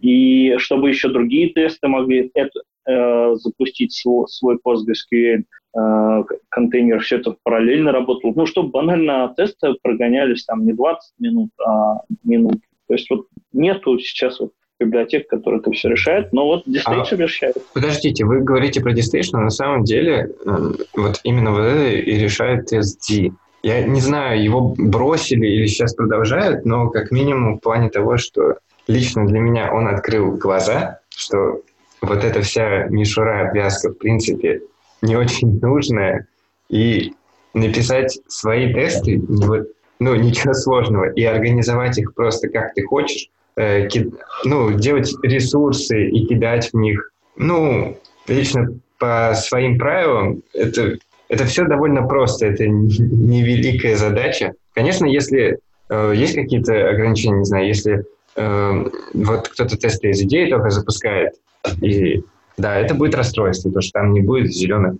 [0.00, 5.42] И чтобы еще другие тесты могли это, э, запустить свой, свой PostgreSQL
[5.76, 8.32] э, контейнер, все это параллельно работало.
[8.34, 12.60] Ну, чтобы банально тесты прогонялись там не 20 минут, а минут.
[12.86, 17.16] То есть вот нету сейчас вот библиотек, которые это все решают, но вот Distation а,
[17.16, 17.56] решает.
[17.74, 22.18] Подождите, вы говорите про Distation, но на самом деле э, вот именно вот это и
[22.18, 23.32] решает TSD.
[23.62, 28.56] Я не знаю, его бросили или сейчас продолжают, но как минимум в плане того, что
[28.88, 31.60] лично для меня он открыл глаза, что
[32.00, 34.62] вот эта вся мишура, обвязка, в принципе,
[35.02, 36.26] не очень нужная,
[36.70, 37.12] и
[37.52, 39.68] написать свои тесты, вот,
[39.98, 43.28] ну, ничего сложного, и организовать их просто как ты хочешь,
[43.60, 44.10] э, ки,
[44.44, 47.12] ну, делать ресурсы и кидать в них.
[47.36, 50.98] Ну, лично по своим правилам это,
[51.28, 54.52] это все довольно просто, это невеликая задача.
[54.74, 55.58] Конечно, если
[55.88, 58.04] э, есть какие-то ограничения, не знаю, если
[58.36, 58.84] э,
[59.14, 61.34] вот кто-то тесты из идеи только запускает,
[61.82, 62.22] и
[62.56, 64.94] да, это будет расстройство, потому что там не будет зеленых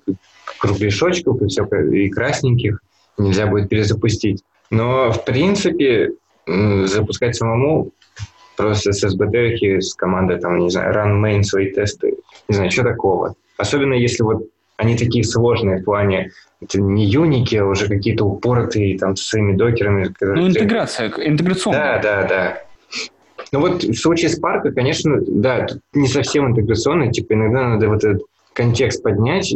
[0.59, 2.81] кругляшочков и, все, и красненьких,
[3.19, 4.43] нельзя будет перезапустить.
[4.71, 6.11] Но, в принципе,
[6.47, 7.93] запускать самому
[8.61, 12.17] Просто с SBT с командой, там, не знаю, run main свои тесты.
[12.49, 13.35] Не знаю, что такого.
[13.57, 14.45] Особенно если вот
[14.77, 16.31] они такие сложные в плане,
[16.63, 20.13] это не юники, а уже какие-то упоротые там с своими докерами.
[20.21, 22.01] Ну, интеграция, интеграционная.
[22.03, 22.63] Да, да, да.
[23.53, 27.89] Ну вот в случае с парка, конечно, да, тут не совсем интеграционный, типа иногда надо
[27.89, 29.55] вот этот контекст поднять.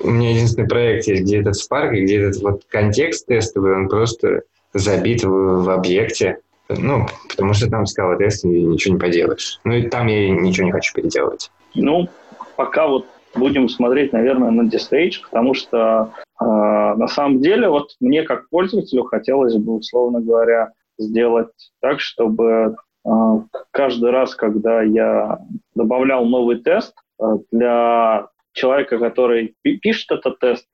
[0.00, 4.42] У меня единственный проект есть, где этот Spark, где этот вот контекст тестовый, он просто
[4.74, 5.30] забит в,
[5.64, 6.38] в объекте.
[6.68, 9.60] Ну, потому что там скала тест, и ничего не поделаешь.
[9.64, 11.50] Ну, и там я ничего не хочу переделывать.
[11.74, 12.08] Ну,
[12.56, 18.22] пока вот будем смотреть, наверное, на Distage, потому что э, на самом деле вот мне
[18.22, 23.10] как пользователю хотелось бы, условно говоря, сделать так, чтобы э,
[23.70, 25.38] каждый раз, когда я
[25.74, 30.66] добавлял новый тест э, для человека, который пишет этот тест,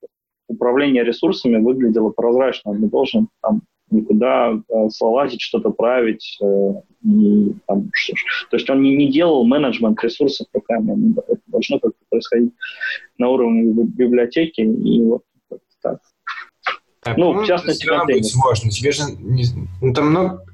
[0.49, 2.73] управление ресурсами выглядело прозрачно.
[2.73, 3.63] Он не должен там
[3.95, 6.39] никуда э, залазить, что-то править.
[6.43, 6.73] Э,
[7.05, 8.15] и, там, что,
[8.51, 11.15] то есть он не, не делал менеджмент ресурсов руками.
[11.29, 12.53] Это должно как-то происходить
[13.19, 14.61] на уровне библиотеки.
[14.61, 15.23] И вот
[15.83, 15.99] так.
[17.05, 18.71] А, ну, в частности, быть сложно.
[18.71, 19.45] Тебе же не,
[19.81, 20.45] ну, там много...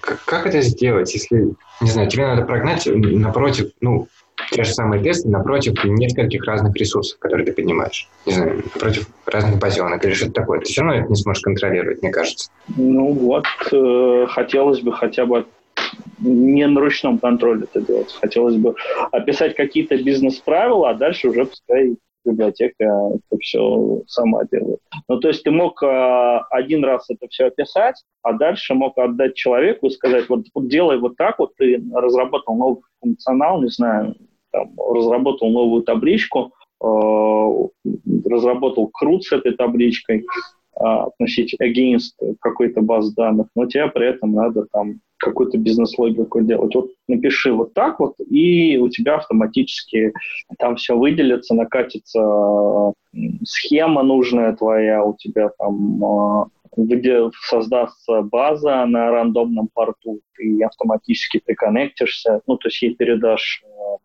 [0.00, 4.06] Как, как это сделать, если, не знаю, тебе надо прогнать напротив, ну,
[4.50, 8.08] те же самые тесты напротив нескольких разных ресурсов, которые ты поднимаешь.
[8.26, 10.60] Не знаю, напротив разных базионок или что-то такое.
[10.60, 12.50] Ты все равно это не сможешь контролировать, мне кажется.
[12.76, 15.46] Ну вот, э, хотелось бы хотя бы
[16.18, 18.12] не на ручном контроле это делать.
[18.20, 18.74] Хотелось бы
[19.12, 24.80] описать какие-то бизнес-правила, а дальше уже пускай библиотека это все сама делает.
[25.08, 29.34] Ну, то есть ты мог э, один раз это все описать, а дальше мог отдать
[29.34, 34.16] человеку и сказать, вот, вот делай вот так вот, ты разработал новый функционал, не знаю,
[34.56, 36.52] там, разработал новую табличку,
[36.82, 36.86] э,
[38.24, 40.24] разработал крут с этой табличкой,
[40.78, 46.74] а, относить against какой-то баз данных, но тебе при этом надо там какую-то бизнес-логику делать.
[46.74, 50.12] Вот напиши вот так вот, и у тебя автоматически
[50.58, 52.92] там все выделится, накатится
[53.44, 56.46] схема нужная твоя, у тебя там а,
[56.76, 63.62] где создастся база на рандомном порту, и автоматически ты коннектишься, ну, то есть ей передашь
[63.64, 63.96] э,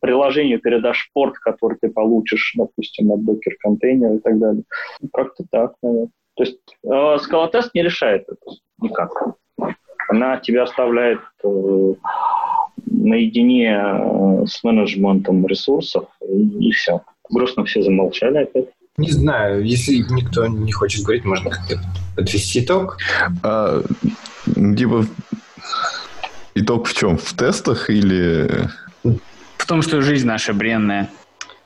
[0.00, 4.62] приложению передашь порт, который ты получишь, допустим, от докер-контейнера и так далее.
[5.12, 6.10] Как-то так, наверное.
[6.36, 9.10] То есть э, скалотест не решает это никак.
[10.08, 11.94] Она тебя оставляет э,
[12.86, 17.02] наедине э, с менеджментом ресурсов, и, и все.
[17.28, 18.68] Грустно все замолчали опять.
[18.96, 21.78] Не знаю, если никто не хочет говорить, можно как-то
[22.16, 22.98] подвести итог.
[23.42, 23.82] А,
[24.46, 25.06] типа,
[26.54, 27.16] итог в чем?
[27.16, 28.68] В тестах или...
[29.60, 31.10] В том, что жизнь наша бренная.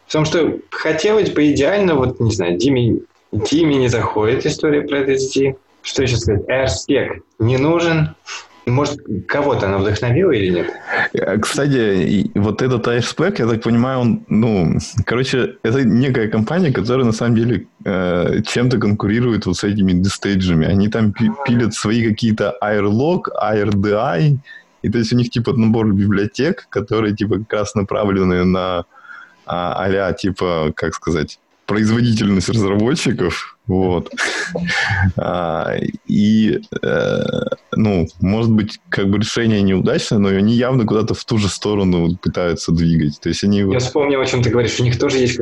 [0.08, 2.98] В том, что хотелось бы идеально, вот, не знаю, Диме,
[3.30, 5.54] Диме не заходит история про SSD.
[5.82, 6.42] Что еще сказать?
[6.48, 8.16] AirSpec не нужен.
[8.66, 10.72] Может, кого-то она вдохновила или нет?
[11.12, 17.04] Э, кстати, вот этот AirSpec, я так понимаю, он, ну, короче, это некая компания, которая
[17.04, 20.66] на самом деле э, чем-то конкурирует вот с этими дистейджами.
[20.66, 21.12] Они там
[21.46, 24.38] пилят свои какие-то AirLog, AirDI,
[24.84, 28.84] и то есть у них типа набор библиотек, которые типа как раз направлены на
[29.46, 34.12] а, типа, как сказать, производительность разработчиков, вот.
[35.16, 35.74] А,
[36.06, 37.22] и, э,
[37.74, 42.16] ну, может быть, как бы решение неудачное, но они явно куда-то в ту же сторону
[42.16, 43.18] пытаются двигать.
[43.20, 43.60] То есть они...
[43.60, 44.78] Я вспомнил, о чем ты говоришь.
[44.80, 45.40] У них тоже есть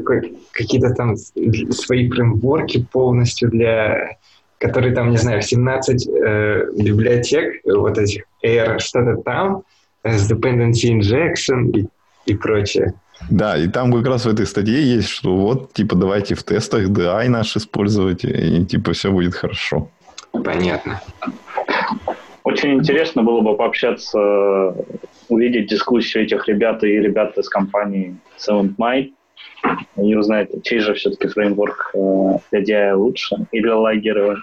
[0.53, 4.19] какие-то там свои фреймворки полностью для
[4.63, 9.65] которые там, не знаю, 17 э, библиотек, вот этих Air, что-то там,
[10.05, 11.89] с dependency injection и,
[12.27, 12.95] и прочее.
[13.31, 16.89] Да, и там как раз в этой статье есть, что вот, типа, давайте в тестах
[16.91, 19.89] DI наш использовать, и, типа, все будет хорошо.
[20.33, 21.01] Понятно.
[22.45, 24.75] Очень интересно было бы пообщаться,
[25.29, 29.13] увидеть дискуссию этих ребят и ребят из компании Seventh Mind,
[29.97, 34.37] и узнать, чей же все-таки фреймворк э, для DI лучше или лагеры.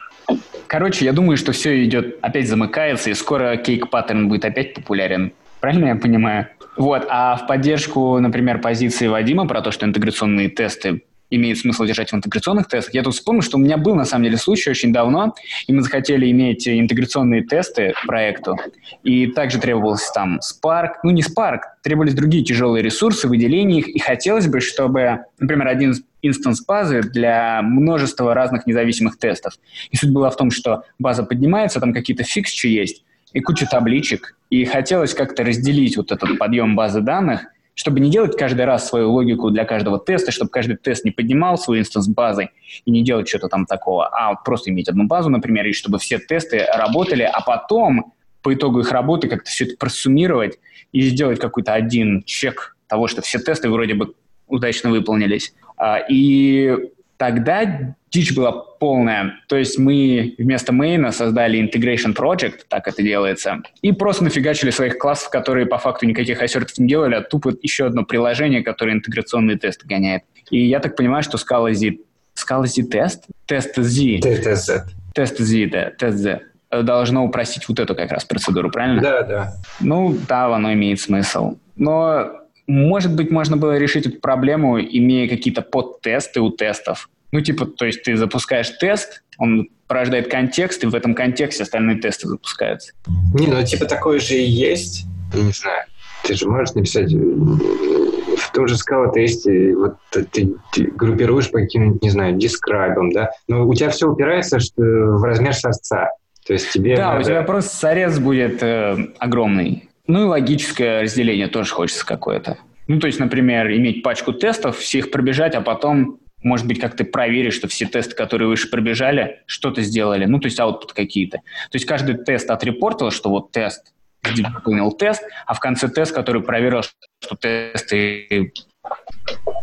[0.67, 5.31] Короче, я думаю, что все идет, опять замыкается, и скоро кейк паттерн будет опять популярен.
[5.59, 6.47] Правильно я понимаю?
[6.77, 12.11] Вот, а в поддержку, например, позиции Вадима про то, что интеграционные тесты имеет смысл держать
[12.11, 12.93] в интеграционных тестах.
[12.93, 15.35] Я тут вспомнил, что у меня был на самом деле случай очень давно,
[15.67, 18.57] и мы захотели иметь интеграционные тесты проекту,
[19.03, 23.99] и также требовался там Spark, ну не Spark, требовались другие тяжелые ресурсы, выделение их, и
[23.99, 29.53] хотелось бы, чтобы, например, один инстанс базы для множества разных независимых тестов.
[29.91, 33.03] И суть была в том, что база поднимается, там какие-то фиксчи есть,
[33.33, 37.45] и куча табличек, и хотелось как-то разделить вот этот подъем базы данных,
[37.79, 41.57] чтобы не делать каждый раз свою логику для каждого теста, чтобы каждый тест не поднимал
[41.57, 42.49] свой instance базы
[42.83, 46.19] и не делать что-то там такого, а просто иметь одну базу, например, и чтобы все
[46.19, 48.11] тесты работали, а потом
[48.41, 50.59] по итогу их работы как-то все это просуммировать
[50.91, 54.13] и сделать какой-то один чек того, что все тесты вроде бы
[54.47, 55.53] удачно выполнились.
[55.77, 56.75] А, и
[57.19, 59.41] тогда дичь была полная.
[59.49, 64.71] То есть мы вместо main а создали integration project, так это делается, и просто нафигачили
[64.71, 68.63] своих классов, которые по факту никаких assert ов не делали, а тупо еще одно приложение,
[68.63, 70.23] которое интеграционные тесты гоняет.
[70.49, 71.97] И я так понимаю, что Scala Z...
[72.35, 73.25] Scala Z тест?
[73.45, 74.19] Тест Z.
[74.21, 74.85] Тест Z.
[75.13, 76.41] Тест Z, да, тест Z
[76.71, 79.01] должно упростить вот эту как раз процедуру, правильно?
[79.01, 79.53] Да, да.
[79.81, 81.57] Ну, да, оно имеет смысл.
[81.75, 82.38] Но,
[82.69, 87.09] может быть, можно было решить эту проблему, имея какие-то подтесты у тестов.
[87.31, 91.99] Ну, типа, то есть ты запускаешь тест, он порождает контекст, и в этом контексте остальные
[91.99, 92.93] тесты запускаются.
[93.33, 95.05] Не, ну, типа, такое же и есть.
[95.33, 95.83] Я не знаю.
[96.23, 102.03] Ты же можешь написать в том же скала тесте, вот ты, ты группируешь по каким-нибудь,
[102.03, 106.11] не знаю, дескрайбам, да, но у тебя все упирается что, в размер сорца.
[106.45, 107.19] То есть тебе Да, надо...
[107.19, 109.88] у тебя просто сорец будет э, огромный.
[110.09, 112.57] Ну и логическое разделение тоже хочется какое-то.
[112.87, 117.03] Ну, то есть, например, иметь пачку тестов, всех пробежать, а потом может быть, как ты
[117.03, 121.37] проверишь, что все тесты, которые выше пробежали, что-то сделали, ну, то есть output какие-то.
[121.37, 126.41] То есть каждый тест отрепортил, что вот тест выполнил тест, а в конце тест, который
[126.41, 128.51] проверил, что тесты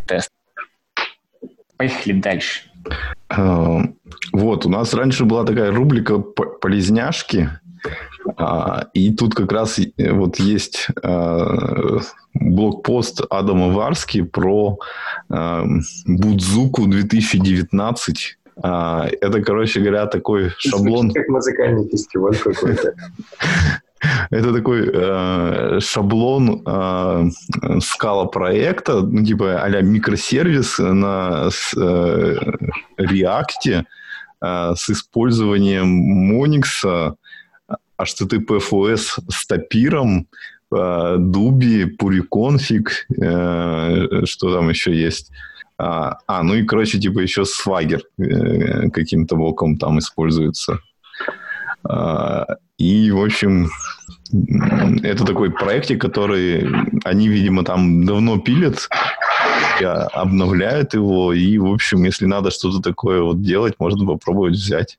[0.06, 0.30] тест.
[1.76, 2.70] Поехали дальше.
[3.30, 3.80] А,
[4.32, 7.50] вот, у нас раньше была такая рубрика «Полезняшки»,
[8.94, 12.00] и тут как раз э, вот есть а,
[12.34, 14.78] блокпост Адама Варски про
[15.28, 15.64] а,
[16.06, 18.38] Будзуку 2019.
[18.58, 21.12] Это, короче говоря, такой шаблон...
[21.12, 22.94] Как музыкальный фестиваль какой-то.
[24.30, 27.30] Это такой э, шаблон э,
[27.80, 32.36] скала проекта, ну, типа а микросервис на э,
[32.98, 33.84] React,
[34.40, 37.14] э, с использованием Monix,
[38.00, 40.28] HTTPFS с топиром,
[40.74, 45.30] э, Дуби, Пуриконфиг, э, что там еще есть.
[45.78, 50.78] А, а, ну и, короче, типа еще Swagger э, каким-то боком там используется.
[51.84, 52.46] А,
[52.78, 53.68] и, в общем,
[55.02, 56.66] это такой проектик, который
[57.04, 58.88] они, видимо, там давно пилят,
[59.80, 64.98] обновляют его, и, в общем, если надо что-то такое вот делать, можно попробовать взять.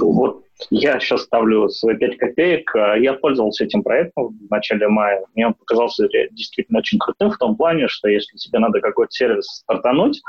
[0.00, 2.72] Вот я сейчас ставлю свои 5 копеек.
[2.74, 5.24] Я пользовался этим проектом в начале мая.
[5.34, 9.46] Мне он показался действительно очень крутым в том плане, что если тебе надо какой-то сервис
[9.46, 10.20] стартануть,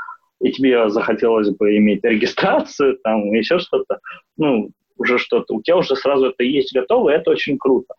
[0.41, 3.99] и тебе захотелось бы иметь регистрацию, там, еще что-то,
[4.38, 7.93] ну, уже что-то, у тебя уже сразу это есть готово, и это очень круто.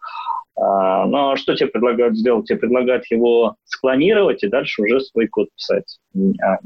[0.56, 2.46] А, но что тебе предлагают сделать?
[2.46, 5.98] Тебе предлагают его склонировать и дальше уже свой код писать,
[6.42, 6.58] а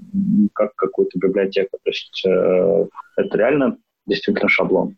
[0.52, 1.78] как какую-то библиотеку.
[1.82, 2.86] То есть э,
[3.16, 3.76] это реально
[4.06, 4.96] действительно шаблон.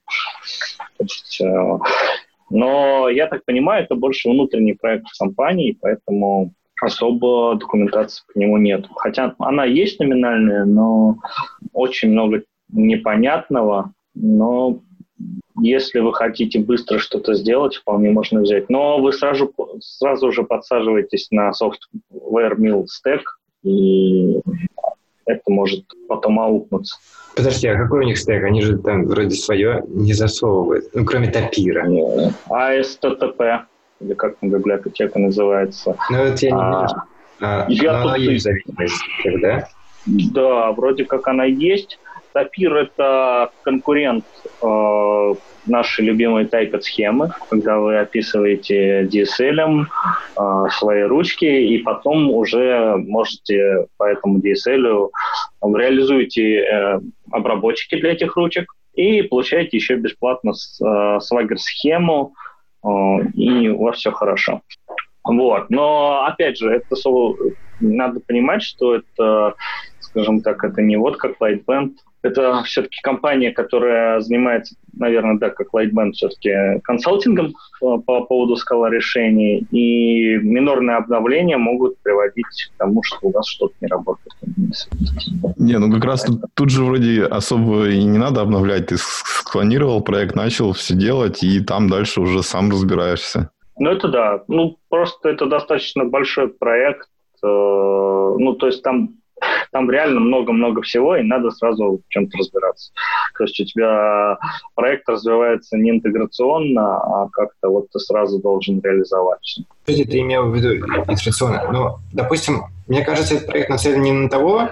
[0.99, 1.79] Есть, э,
[2.51, 8.87] но я так понимаю, это больше внутренний проект компании, поэтому особо документации по нему нет.
[8.97, 11.17] Хотя она есть номинальная, но
[11.73, 14.81] очень много непонятного, но
[15.59, 18.69] если вы хотите быстро что-то сделать, вполне можно взять.
[18.69, 23.23] Но вы сразу, сразу же подсаживаетесь на software mill stack,
[23.63, 24.41] и
[25.27, 26.97] это может потом аукнуться.
[27.37, 28.45] Подожди, а какой у них стек?
[28.45, 31.87] Они же там вроде свое не засовывают, ну, кроме топира.
[32.49, 33.61] ASTTP,
[34.01, 35.97] или как там библиотека называется.
[36.11, 37.03] Ну, это я не а, вижу.
[37.41, 38.19] А, я тут...
[38.19, 39.05] есть зависимость,
[39.43, 39.69] да?
[40.07, 41.99] Да, вроде как она есть.
[42.33, 44.25] Тапир– это конкурент
[44.63, 45.35] э,
[45.67, 53.87] нашей любимой typed схемы, когда вы описываете DSL э, свои ручки, и потом уже можете
[53.97, 55.11] по этому DSL
[55.77, 62.35] реализуете э, обработчики для этих ручек и получаете еще бесплатно э, Swagger схему,
[62.83, 62.89] э,
[63.35, 64.63] и у вас все хорошо.
[65.25, 65.71] Вот.
[65.71, 66.95] Но, опять же, это
[67.81, 69.55] надо понимать, что это,
[70.01, 71.95] скажем так, это не вот как Lightband,
[72.27, 78.91] это все-таки компания, которая занимается, наверное, да, как Lightband, все-таки консалтингом по, по поводу скала
[78.91, 84.33] решений, и минорные обновления могут приводить к тому, что у вас что-то не работает.
[85.57, 88.87] Не, ну как раз тут, тут же вроде особо и не надо обновлять.
[88.87, 93.51] Ты склонировал проект, начал все делать, и там дальше уже сам разбираешься.
[93.79, 94.43] Ну, это да.
[94.49, 97.09] Ну, просто это достаточно большой проект.
[97.43, 99.17] Э, ну, то есть там
[99.73, 102.93] там реально много-много всего, и надо сразу в чем-то разбираться.
[103.37, 104.39] То есть у тебя
[104.75, 109.45] проект развивается не интеграционно, а как-то вот ты сразу должен реализовать.
[109.45, 111.71] Что ты имел в виду интеграционно?
[111.71, 114.71] Ну, допустим, мне кажется, этот проект нацелен не на того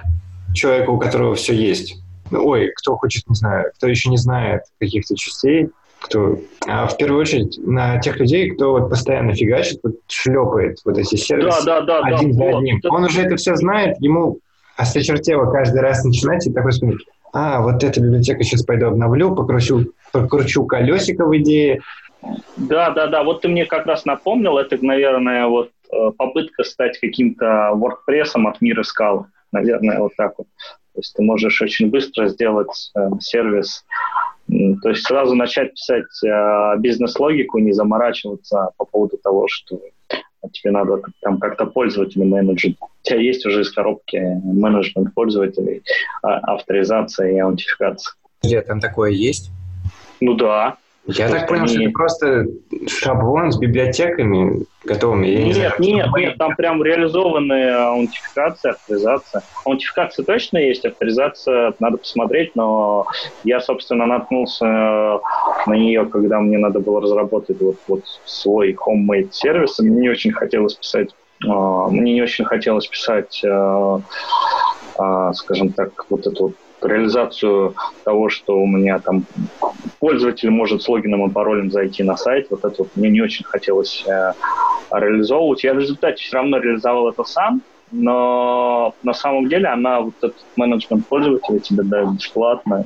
[0.55, 1.97] человека, у которого все есть.
[2.31, 5.69] Ну, ой, кто хочет, не знаю, кто еще не знает каких-то частей,
[6.01, 10.99] кто, а в первую очередь на тех людей, кто вот постоянно фигачит, вот шлепает вот
[10.99, 12.81] эти сервисы да, да, да, один да, за вот, одним.
[12.91, 14.39] Он уже это все знает, ему
[14.77, 19.93] осточертело каждый раз начинать и такой смотреть, а, вот эта библиотека сейчас пойду обновлю, покручу,
[20.13, 21.81] покручу колесико в идее.
[22.57, 26.99] Да, да, да, вот ты мне как раз напомнил, это, наверное, вот э, попытка стать
[26.99, 30.47] каким-то WordPress от мира скал, наверное, вот так вот.
[30.95, 33.85] То есть ты можешь очень быстро сделать э, сервис,
[34.47, 40.17] то есть сразу начать писать э, бизнес-логику, не заморачиваться по поводу того, что а
[40.53, 42.77] тебе надо там как-то пользователей менеджить.
[42.81, 45.83] У тебя есть уже из коробки менеджмент пользователей,
[46.23, 48.15] а, авторизация и аутентификация.
[48.43, 49.51] Нет, там такое есть?
[50.21, 50.79] Ну да.
[51.07, 52.47] Я так понял, что это просто
[52.89, 55.27] шаблон с библиотеками готовыми.
[55.27, 59.43] Я нет, не нет, нет, там прям реализованная аутентификация, авторизация.
[59.65, 63.07] Аутентификация точно есть, авторизация надо посмотреть, но
[63.45, 69.79] я, собственно, наткнулся на нее, когда мне надо было разработать вот, вот свой homemade сервис,
[69.81, 71.11] мне не очень хотелось писать
[71.47, 74.01] а, мне не очень хотелось писать, а,
[74.97, 76.55] а, скажем так, вот эту вот
[76.85, 77.75] реализацию
[78.05, 79.25] того, что у меня там
[79.99, 82.49] пользователь может с логином и паролем зайти на сайт.
[82.51, 84.33] Вот это вот мне не очень хотелось э,
[84.91, 85.65] реализовывать.
[85.65, 90.45] Я в результате все равно реализовал это сам, но на самом деле она, вот этот
[90.57, 92.85] менеджмент пользователя тебе дает бесплатно.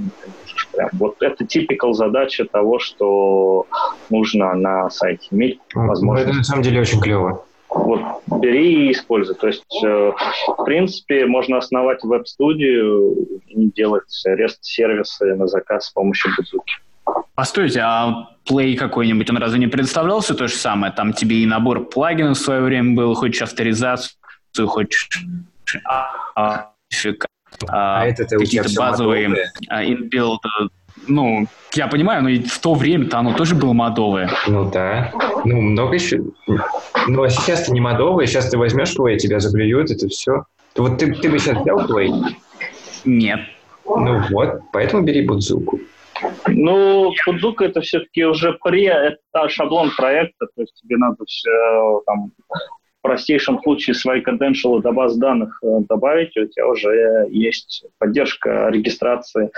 [0.73, 0.91] Прям.
[0.95, 3.67] Вот это типикал задача того, что
[4.11, 6.27] нужно на сайте иметь возможность.
[6.27, 8.01] Ну, это на самом деле очень клево вот
[8.41, 9.35] бери и используй.
[9.35, 10.13] То есть, э,
[10.49, 13.15] в принципе, можно основать веб-студию
[13.47, 16.75] и делать REST-сервисы на заказ с помощью бутылки.
[17.35, 20.93] Постойте, а Play какой-нибудь, он разве не представлялся то же самое?
[20.93, 24.17] Там тебе и набор плагинов в свое время был, хочешь авторизацию,
[24.67, 25.09] хочешь
[25.85, 26.73] а, а,
[27.69, 30.39] А у тебя какие-то базовые а, inbuilt,
[31.07, 34.31] ну, я понимаю, но и в то время-то оно тоже было модовое.
[34.47, 35.13] Ну да.
[35.45, 36.23] Ну, много еще.
[37.07, 40.45] Ну, а сейчас ты не модовый, сейчас ты возьмешь твой, тебя заблюют, это все.
[40.77, 42.11] Вот ты, ты бы сейчас взял твой,
[43.05, 43.41] Нет.
[43.85, 45.81] ну вот, поэтому бери Будзуку.
[46.47, 52.33] Ну, Фудзука это все-таки уже при, это шаблон проекта, то есть тебе надо все там
[52.49, 57.85] в простейшем случае свои credentials до баз данных э, добавить, и у тебя уже есть
[57.99, 59.51] поддержка регистрации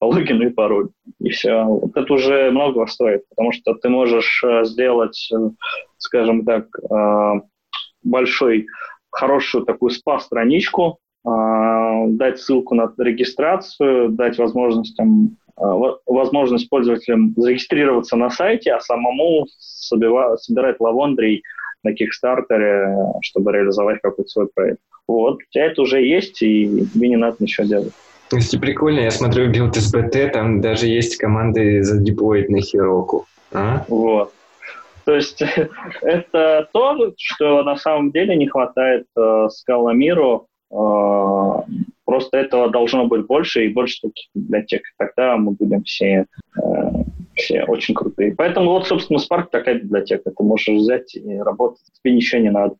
[0.00, 0.88] логину и пароль.
[1.20, 1.64] И все.
[1.64, 5.50] Вот это уже много стоит, потому что ты можешь э, сделать, э,
[5.98, 7.40] скажем так, э,
[8.02, 8.66] большой,
[9.10, 18.30] хорошую такую спа-страничку, дать ссылку на регистрацию, дать возможность там, во- возможность пользователям зарегистрироваться на
[18.30, 21.42] сайте, а самому собива- собирать лавондрий
[21.82, 24.80] на Кикстартере, чтобы реализовать какой-то свой проект.
[25.06, 27.92] Вот, у тебя это уже есть, и тебе не надо ничего делать.
[28.28, 33.26] Кстати, прикольно, я смотрю build.sbt, там даже есть команды задеплоить на Heroku.
[33.52, 33.84] А?
[33.88, 34.32] Вот.
[35.04, 35.42] То есть
[36.02, 40.46] это то, что на самом деле не хватает э, Scala миру.
[40.70, 41.62] Э,
[42.04, 44.82] просто этого должно быть больше и больше таких библиотек.
[44.98, 46.26] Тогда мы будем все,
[46.56, 46.60] э,
[47.38, 48.34] все очень крутые.
[48.36, 50.30] Поэтому вот, собственно, Spark такая библиотека.
[50.30, 51.80] Ты можешь взять и работать.
[52.02, 52.74] Тебе ничего не надо.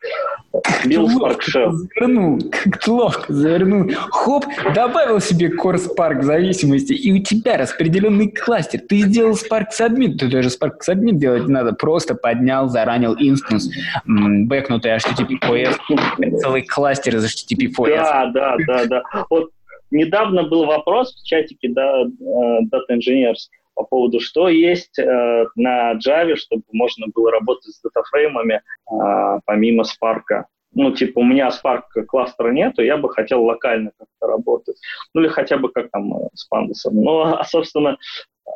[0.84, 1.72] Бил Spark Shell.
[1.72, 3.90] Завернул, как ловко завернул.
[4.10, 4.44] Хоп,
[4.74, 8.80] добавил себе Core Spark зависимости, и у тебя распределенный кластер.
[8.80, 13.70] Ты сделал Spark Submit, ты даже Spark Submit делать не надо, просто поднял, заранил инстанс,
[14.04, 17.96] бэкнутый HTTP-PS, целый кластер из HTTP-PS.
[17.96, 19.02] Да, да, да, да.
[19.30, 19.50] Вот
[19.90, 23.48] недавно был вопрос в чатике да, э, Data Engineers
[23.78, 28.54] по поводу, что есть э, на Java, чтобы можно было работать с датафреймами
[28.90, 30.46] э, помимо Spark.
[30.74, 34.76] Ну, типа, у меня Spark кластера нету, я бы хотел локально как-то работать.
[35.14, 36.90] Ну, или хотя бы как там э, с Pandas.
[36.90, 37.98] Ну, а, собственно,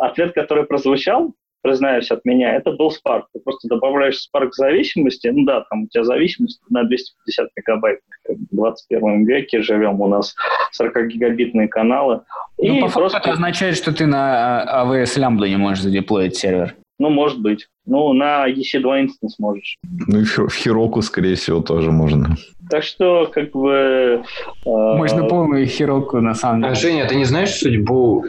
[0.00, 1.32] ответ, который прозвучал,
[1.62, 3.22] признаюсь, от меня, это был Spark.
[3.32, 8.00] Ты просто добавляешь Spark зависимости, ну да, там у тебя зависимость на 250 мегабайт.
[8.28, 10.34] В 21 веке живем, у нас
[10.80, 12.20] 40-гигабитные каналы.
[12.58, 15.82] Ну, И по факту просто, это означает, что ты на а, AWS Lambda не можешь
[15.82, 16.74] задеплоить сервер.
[16.98, 17.66] ну, может быть.
[17.84, 19.76] Ну, на EC2 инстанс можешь.
[20.06, 22.36] Ну и в Хи- в Хироку, скорее всего, тоже можно.
[22.70, 24.22] Так что, как бы...
[24.64, 26.80] э, Можно полную хероку, на самом А, деле.
[26.80, 28.24] Женя, ты не знаешь судьбу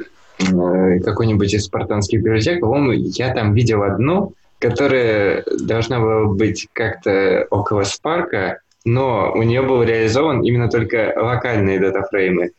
[1.03, 2.61] какой-нибудь из спартанских библиотек?
[2.61, 9.61] По-моему, я там видел одну, которая должна была быть как-то около Спарка, но у нее
[9.61, 12.51] был реализован именно только локальные датафреймы.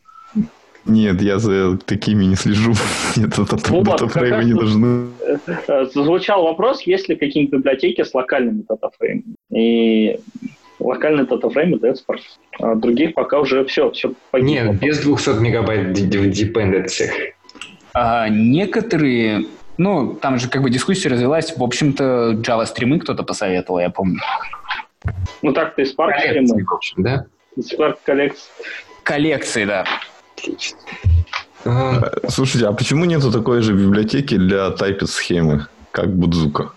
[0.87, 2.75] Нет, я за такими не слежу.
[3.17, 5.07] Нет, датафреймы не должны.
[5.67, 9.35] Э, Звучал вопрос, есть ли какие-нибудь библиотеки с локальными датафреймами.
[9.51, 10.21] И
[10.79, 12.19] локальные датафреймы дает Spark.
[12.61, 14.73] А других пока уже все, все погибло.
[14.73, 17.09] Нет, без 200 мегабайт д- dependency.
[17.95, 19.47] А некоторые,
[19.79, 24.21] ну, там же как бы дискуссия развелась, в общем-то, Java стримы кто-то посоветовал, я помню.
[25.43, 27.27] Ну так-то и Spark Коллекции, стримы, в общем, да?
[27.59, 28.51] Spark коллекции.
[29.05, 29.85] Коллекции, да.
[30.37, 30.79] Отлично.
[31.67, 36.71] А, Слушайте, а почему нету такой же библиотеки для тайпит схемы, как Будзука?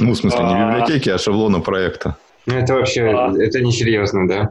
[0.00, 0.68] Ну, в смысле, не А.
[0.70, 2.16] библиотеки, а шаблона проекта.
[2.46, 3.32] ну, это вообще, А.
[3.38, 4.50] это несерьезно, да?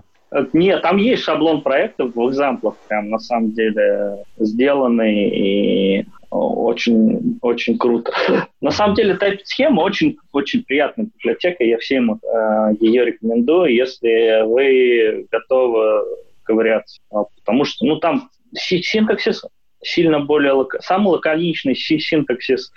[0.53, 7.77] Нет, там есть шаблон проектов в экзамплах, прям на самом деле сделанный и очень, очень
[7.77, 8.11] круто.
[8.61, 14.43] На самом деле Typed схема очень, очень приятная библиотека, я всем э, ее рекомендую, если
[14.45, 16.03] вы готовы
[16.43, 19.43] ковыряться, А, потому что, ну, там си- синтаксис
[19.81, 22.71] сильно более, лока- самый лаконичный си- синтаксис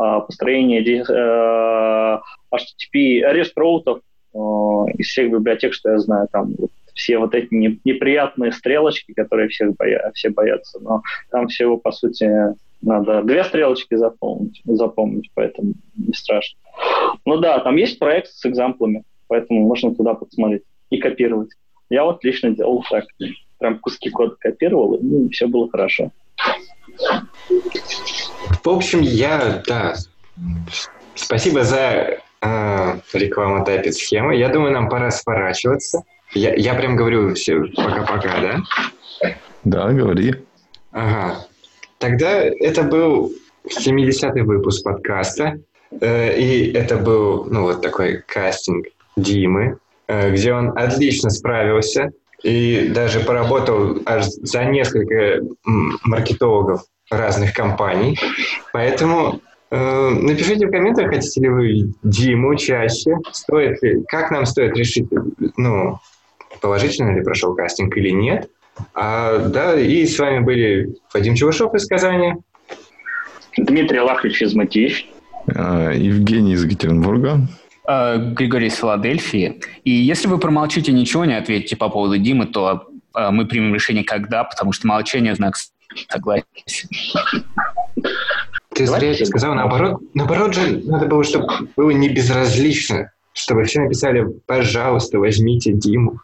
[0.00, 2.18] э, построения э,
[2.52, 4.00] HTTP, REST роутов
[4.34, 4.38] э,
[4.98, 6.54] из всех библиотек, что я знаю, там
[6.96, 11.92] все вот эти не- неприятные стрелочки, которые всех боя- все боятся, но там всего, по
[11.92, 12.28] сути,
[12.82, 16.58] надо две стрелочки запомнить, запомнить, поэтому не страшно.
[17.24, 21.50] Ну да, там есть проект с экзамплами, поэтому можно туда посмотреть и копировать.
[21.90, 23.04] Я вот лично делал так.
[23.58, 26.10] Прям куски кода копировал, и ну, все было хорошо.
[28.62, 29.94] В общем, я, да,
[31.14, 34.36] спасибо за э, рекламу тайпит схемы.
[34.36, 36.04] Я думаю, нам пора сворачиваться.
[36.32, 38.62] Я, я прям говорю все пока-пока, да?
[39.64, 40.34] Да, говори.
[40.92, 41.46] Ага.
[41.98, 43.32] Тогда это был
[43.66, 45.58] 70-й выпуск подкаста.
[46.00, 48.86] Э, и это был, ну, вот такой кастинг
[49.16, 49.78] Димы,
[50.08, 52.10] э, где он отлично справился
[52.42, 58.18] и даже поработал аж за несколько маркетологов разных компаний.
[58.72, 59.40] Поэтому
[59.70, 65.08] э, напишите в комментах, хотите ли вы Диму чаще, стоит ли, как нам стоит решить,
[65.56, 65.98] ну,
[66.60, 68.50] положительно ли прошел кастинг или нет.
[68.94, 72.34] А, да, и с вами были Вадим Чевышов из Казани.
[73.56, 75.06] Дмитрий Лахович из Матищ.
[75.54, 77.48] А, Евгений из Екатеринбурга.
[77.88, 79.60] Э, Григорий из Филадельфии.
[79.84, 84.04] И если вы промолчите ничего не ответите по поводу Димы, то э, мы примем решение
[84.04, 85.54] когда, потому что молчание знак
[86.08, 86.44] согласия.
[88.74, 89.54] Ты зря это сказал.
[89.54, 91.46] Наоборот, наоборот же надо было, чтобы
[91.76, 96.20] было не безразлично, чтобы все написали, пожалуйста, возьмите Диму.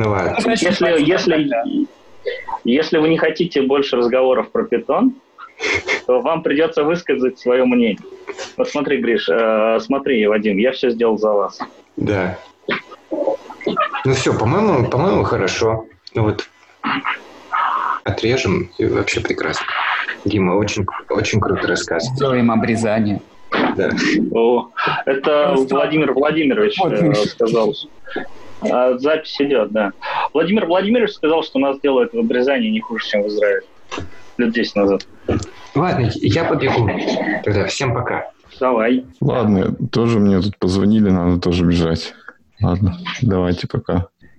[0.00, 0.34] Ну ладно.
[0.46, 1.86] Если, если,
[2.64, 5.12] если вы не хотите больше разговоров про питон,
[6.06, 7.98] то вам придется высказать свое мнение.
[8.56, 11.58] Вот смотри, Гриш, э, смотри, Вадим, я все сделал за вас.
[11.98, 12.38] Да.
[13.10, 15.84] Ну все, по-моему, по-моему, хорошо.
[16.14, 16.48] Ну вот
[18.04, 19.66] отрежем, и вообще прекрасно.
[20.24, 22.06] Дима, очень, очень круто рассказ.
[22.14, 23.20] Сделаем обрезание.
[23.76, 23.90] Да.
[24.32, 24.70] О,
[25.04, 27.74] это Владимир Владимирович Вот, э, сказал.
[28.62, 29.92] А, запись идет, да.
[30.32, 33.62] Владимир Владимирович сказал, что нас делают в обрезании не хуже, чем в Израиле.
[34.38, 35.06] Лет 10 назад.
[35.74, 36.88] Ладно, я побегу.
[37.44, 38.30] Тогда всем пока.
[38.58, 39.04] Давай.
[39.20, 42.14] Ладно, тоже мне тут позвонили, надо тоже бежать.
[42.60, 44.08] Ладно, давайте пока.